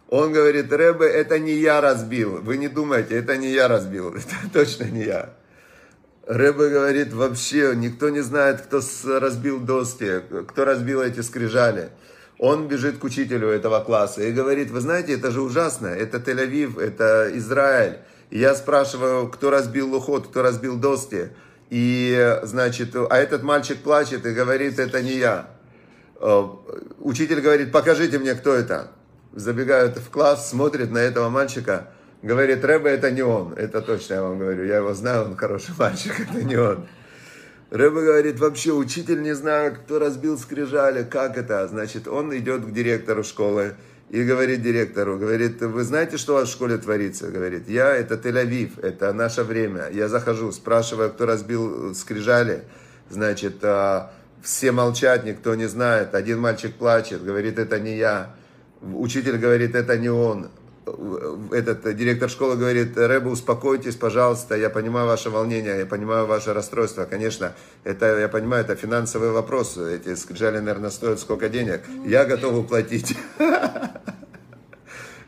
Он 0.09 0.33
говорит, 0.33 0.73
Рэбе, 0.73 1.07
это 1.07 1.39
не 1.39 1.53
я 1.53 1.81
разбил. 1.81 2.41
Вы 2.43 2.59
не 2.59 2.69
думайте, 2.69 3.17
это 3.17 3.37
не 3.37 3.51
я 3.51 3.69
разбил. 3.69 4.15
Это 4.15 4.53
точно 4.53 4.85
не 4.85 5.05
я. 5.05 5.35
Рэба 6.27 6.69
говорит, 6.69 7.13
вообще 7.13 7.73
никто 7.75 8.09
не 8.09 8.21
знает, 8.21 8.61
кто 8.61 8.81
разбил 9.19 9.59
доски, 9.59 10.23
кто 10.49 10.65
разбил 10.65 11.03
эти 11.03 11.21
скрижали. 11.21 11.91
Он 12.39 12.69
бежит 12.69 12.99
к 12.99 13.05
учителю 13.05 13.49
этого 13.49 13.81
класса 13.81 14.23
и 14.23 14.33
говорит, 14.33 14.71
вы 14.71 14.81
знаете, 14.81 15.15
это 15.15 15.31
же 15.31 15.41
ужасно, 15.43 15.89
это 15.89 16.19
Тель-Авив, 16.19 16.81
это 16.81 17.31
Израиль. 17.35 17.99
И 18.31 18.39
я 18.39 18.55
спрашиваю, 18.55 19.29
кто 19.29 19.51
разбил 19.51 19.91
лухот, 19.93 20.29
кто 20.29 20.43
разбил 20.43 20.77
доски. 20.77 21.31
И, 21.71 22.39
значит, 22.45 22.95
а 22.95 23.17
этот 23.17 23.43
мальчик 23.43 23.79
плачет 23.79 24.25
и 24.25 24.33
говорит, 24.33 24.79
это 24.79 25.03
не 25.03 25.19
я. 25.19 25.49
Э, 26.21 26.45
учитель 26.99 27.41
говорит, 27.41 27.73
покажите 27.73 28.19
мне, 28.19 28.35
кто 28.35 28.55
это. 28.55 28.89
Забегают 29.33 29.99
в 29.99 30.11
класс, 30.11 30.51
смотрит 30.51 30.91
на 30.91 30.99
этого 30.99 31.29
мальчика, 31.31 31.89
говорит, 32.23 32.65
Рэбе, 32.65 32.91
это 32.91 33.11
не 33.11 33.23
он. 33.23 33.53
Это 33.55 33.83
точно 33.83 34.15
я 34.15 34.23
вам 34.23 34.39
говорю, 34.39 34.65
я 34.65 34.77
его 34.77 34.95
знаю, 34.95 35.25
он 35.27 35.37
хороший 35.37 35.75
мальчик, 35.79 36.15
это 36.31 36.43
не 36.43 36.57
он. 36.57 36.87
Рэбе 37.71 38.03
говорит, 38.03 38.39
вообще 38.39 38.73
учитель 38.73 39.23
не 39.23 39.35
знает, 39.35 39.79
кто 39.79 39.99
разбил 39.99 40.39
скрижали, 40.39 41.05
как 41.05 41.37
это. 41.37 41.67
Значит, 41.69 42.07
он 42.07 42.37
идет 42.37 42.65
к 42.65 42.73
директору 42.73 43.25
школы 43.25 43.75
и 44.11 44.23
говорит 44.25 44.63
директору, 44.63 45.19
говорит, 45.19 45.63
вы 45.63 45.83
знаете, 45.85 46.19
что 46.19 46.35
у 46.35 46.37
вас 46.37 46.49
в 46.49 46.53
школе 46.53 46.77
творится? 46.77 47.29
Говорит, 47.29 47.69
я, 47.69 47.97
это 47.97 48.17
Тель-Авив, 48.17 48.79
это 48.83 49.13
наше 49.15 49.43
время. 49.43 49.89
Я 49.91 50.09
захожу, 50.09 50.53
спрашиваю, 50.53 51.11
кто 51.11 51.25
разбил 51.25 51.95
скрижали. 51.95 52.65
Значит, 53.09 53.65
а, 53.65 54.13
все 54.43 54.71
молчат, 54.71 55.25
никто 55.25 55.55
не 55.55 55.67
знает. 55.67 56.15
Один 56.15 56.41
мальчик 56.41 56.75
плачет, 56.75 57.25
говорит, 57.25 57.59
это 57.59 57.81
не 57.81 57.97
я. 57.97 58.35
Учитель 58.83 59.39
говорит, 59.39 59.75
это 59.75 59.97
не 59.97 60.11
он 60.11 60.51
этот 60.85 61.95
директор 61.95 62.29
школы 62.29 62.57
говорит, 62.57 62.97
Рэба, 62.97 63.29
успокойтесь, 63.29 63.95
пожалуйста, 63.95 64.57
я 64.57 64.69
понимаю 64.69 65.07
ваше 65.07 65.31
волнение, 65.31 65.79
я 65.79 65.87
понимаю 65.87 66.27
ваше 66.27 66.53
расстройство. 66.53 67.05
Конечно, 67.05 67.55
это, 67.85 68.19
я 68.19 68.29
понимаю, 68.29 68.65
это 68.65 68.75
финансовый 68.75 69.31
вопрос. 69.31 69.77
Эти 69.77 70.15
скрижали, 70.17 70.59
наверное, 70.59 70.91
стоят 70.91 71.21
сколько 71.21 71.49
денег. 71.49 71.83
Я 72.05 72.25
готов 72.25 72.55
уплатить. 72.55 73.17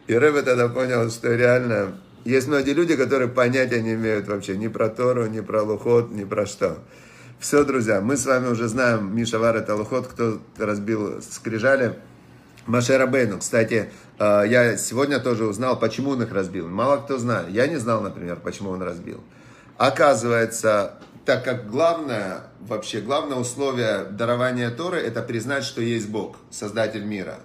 И 0.07 0.14
Рэба 0.14 0.43
тогда 0.43 0.69
понял, 0.69 1.09
что 1.11 1.35
реально 1.35 1.99
есть 2.25 2.49
многие 2.49 2.73
люди, 2.73 2.97
которые 2.97 3.29
понятия 3.29 3.81
не 3.81 3.95
имеют 3.95 4.29
вообще 4.29 4.57
ни 4.57 4.69
про 4.69 4.88
Тору, 4.88 5.27
ни 5.27 5.40
про 5.40 5.62
Лухот, 5.62 6.11
ни 6.11 6.25
про 6.25 6.47
что. 6.47 6.79
Все, 7.38 7.64
друзья, 7.64 8.01
мы 8.01 8.17
с 8.17 8.27
вами 8.27 8.49
уже 8.49 8.69
знаем, 8.69 9.14
Миша 9.14 9.38
Вар 9.38 9.57
это 9.57 9.77
Лухот, 9.77 10.09
кто 10.09 10.40
разбил 10.59 11.23
скрижали. 11.23 11.99
Машера 12.67 13.07
Бейну, 13.07 13.38
кстати, 13.38 13.90
я 14.18 14.77
сегодня 14.77 15.18
тоже 15.18 15.44
узнал, 15.44 15.79
почему 15.79 16.11
он 16.11 16.22
их 16.22 16.33
разбил. 16.33 16.68
Мало 16.68 16.98
кто 16.98 17.18
знает. 17.18 17.50
Я 17.50 17.66
не 17.66 17.77
знал, 17.77 18.00
например, 18.00 18.40
почему 18.40 18.70
он 18.70 18.83
разбил. 18.83 19.20
Оказывается, 19.77 20.98
так 21.24 21.42
как 21.42 21.70
главное, 21.70 22.42
вообще 22.61 23.00
главное 23.00 23.38
условие 23.38 24.05
дарования 24.05 24.70
Торы, 24.70 24.98
это 24.98 25.22
признать, 25.22 25.64
что 25.64 25.81
есть 25.81 26.09
Бог, 26.09 26.37
Создатель 26.50 27.05
мира. 27.05 27.38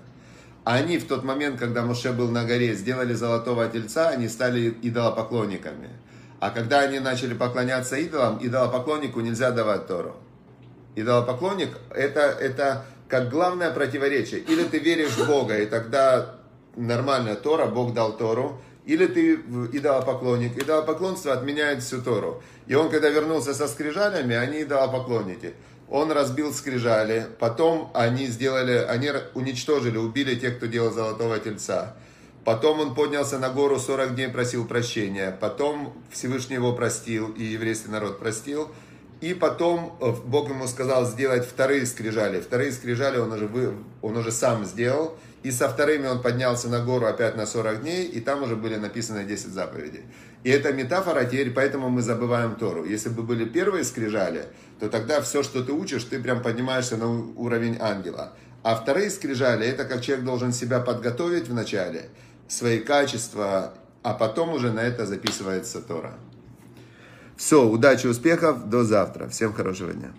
Они 0.63 0.99
в 0.99 1.07
тот 1.07 1.23
момент, 1.23 1.59
когда 1.59 1.81
Моше 1.81 2.11
был 2.11 2.29
на 2.29 2.45
горе, 2.45 2.75
сделали 2.75 3.13
золотого 3.13 3.67
тельца, 3.67 4.09
они 4.09 4.27
стали 4.27 4.77
идолопоклонниками. 4.81 5.89
А 6.39 6.51
когда 6.51 6.81
они 6.81 6.99
начали 6.99 7.33
поклоняться 7.33 7.95
идолам, 7.95 8.37
идолопоклоннику 8.41 9.21
нельзя 9.21 9.51
давать 9.51 9.87
Тору. 9.87 10.15
Идолопоклонник 10.95 11.69
это, 11.89 12.19
это 12.19 12.85
как 13.07 13.29
главное 13.29 13.71
противоречие. 13.71 14.41
Или 14.41 14.63
ты 14.63 14.79
веришь 14.79 15.11
в 15.11 15.25
Бога, 15.25 15.57
и 15.57 15.65
тогда 15.65 16.35
нормальная 16.75 17.35
Тора, 17.35 17.65
Бог 17.65 17.93
дал 17.93 18.17
Тору, 18.17 18.59
или 18.85 19.05
ты 19.05 19.35
идолопоклонник. 19.35 20.57
Идолопоклонство 20.57 21.33
отменяет 21.33 21.83
всю 21.83 22.01
Тору. 22.01 22.41
И 22.67 22.73
он, 22.73 22.89
когда 22.89 23.09
вернулся 23.09 23.53
со 23.53 23.67
скрижалями, 23.67 24.35
они 24.35 24.63
идолопоклонники. 24.63 25.53
Он 25.89 26.11
разбил 26.11 26.53
скрижали, 26.53 27.27
потом 27.39 27.89
они 27.95 28.27
сделали, 28.27 28.85
они 28.87 29.09
уничтожили, 29.33 29.97
убили 29.97 30.35
тех, 30.35 30.57
кто 30.57 30.67
делал 30.67 30.91
золотого 30.91 31.39
тельца. 31.39 31.95
Потом 32.45 32.79
он 32.79 32.95
поднялся 32.95 33.37
на 33.37 33.49
гору, 33.49 33.79
40 33.79 34.15
дней 34.15 34.27
просил 34.29 34.65
прощения. 34.65 35.35
Потом 35.39 35.93
Всевышний 36.11 36.55
его 36.55 36.73
простил, 36.73 37.29
и 37.29 37.43
еврейский 37.43 37.89
народ 37.89 38.19
простил. 38.19 38.69
И 39.21 39.33
потом 39.33 39.97
э, 39.99 40.13
Бог 40.25 40.49
ему 40.49 40.65
сказал 40.67 41.05
сделать 41.05 41.45
вторые 41.45 41.85
скрижали. 41.85 42.39
Вторые 42.39 42.71
скрижали 42.71 43.17
он 43.17 43.33
уже, 43.33 43.47
вы, 43.47 43.73
он 44.01 44.15
уже 44.15 44.31
сам 44.31 44.65
сделал. 44.65 45.17
И 45.43 45.51
со 45.51 45.69
вторыми 45.69 46.07
он 46.07 46.21
поднялся 46.21 46.67
на 46.67 46.83
гору 46.83 47.05
опять 47.05 47.37
на 47.37 47.45
40 47.45 47.81
дней, 47.81 48.05
и 48.05 48.19
там 48.19 48.43
уже 48.43 48.55
были 48.55 48.75
написаны 48.75 49.23
10 49.23 49.47
заповедей. 49.47 50.03
И 50.43 50.49
это 50.49 50.73
метафора, 50.73 51.23
теперь 51.25 51.51
поэтому 51.51 51.89
мы 51.89 52.01
забываем 52.01 52.55
Тору. 52.55 52.85
Если 52.85 53.09
бы 53.09 53.23
были 53.23 53.45
первые 53.45 53.83
скрижали, 53.83 54.45
то 54.79 54.89
тогда 54.89 55.21
все, 55.21 55.43
что 55.43 55.63
ты 55.63 55.71
учишь, 55.71 56.03
ты 56.03 56.19
прям 56.19 56.41
поднимаешься 56.41 56.97
на 56.97 57.07
уровень 57.07 57.77
ангела. 57.79 58.33
А 58.63 58.75
вторые 58.75 59.09
скрижали, 59.09 59.65
это 59.65 59.85
как 59.85 60.01
человек 60.01 60.25
должен 60.25 60.51
себя 60.51 60.79
подготовить 60.79 61.47
вначале, 61.47 62.09
свои 62.47 62.79
качества, 62.79 63.73
а 64.03 64.13
потом 64.13 64.53
уже 64.53 64.71
на 64.71 64.81
это 64.81 65.05
записывается 65.05 65.81
Тора. 65.81 66.13
Все, 67.37 67.65
удачи, 67.65 68.07
успехов, 68.07 68.69
до 68.69 68.83
завтра. 68.83 69.29
Всем 69.29 69.53
хорошего 69.53 69.93
дня. 69.93 70.11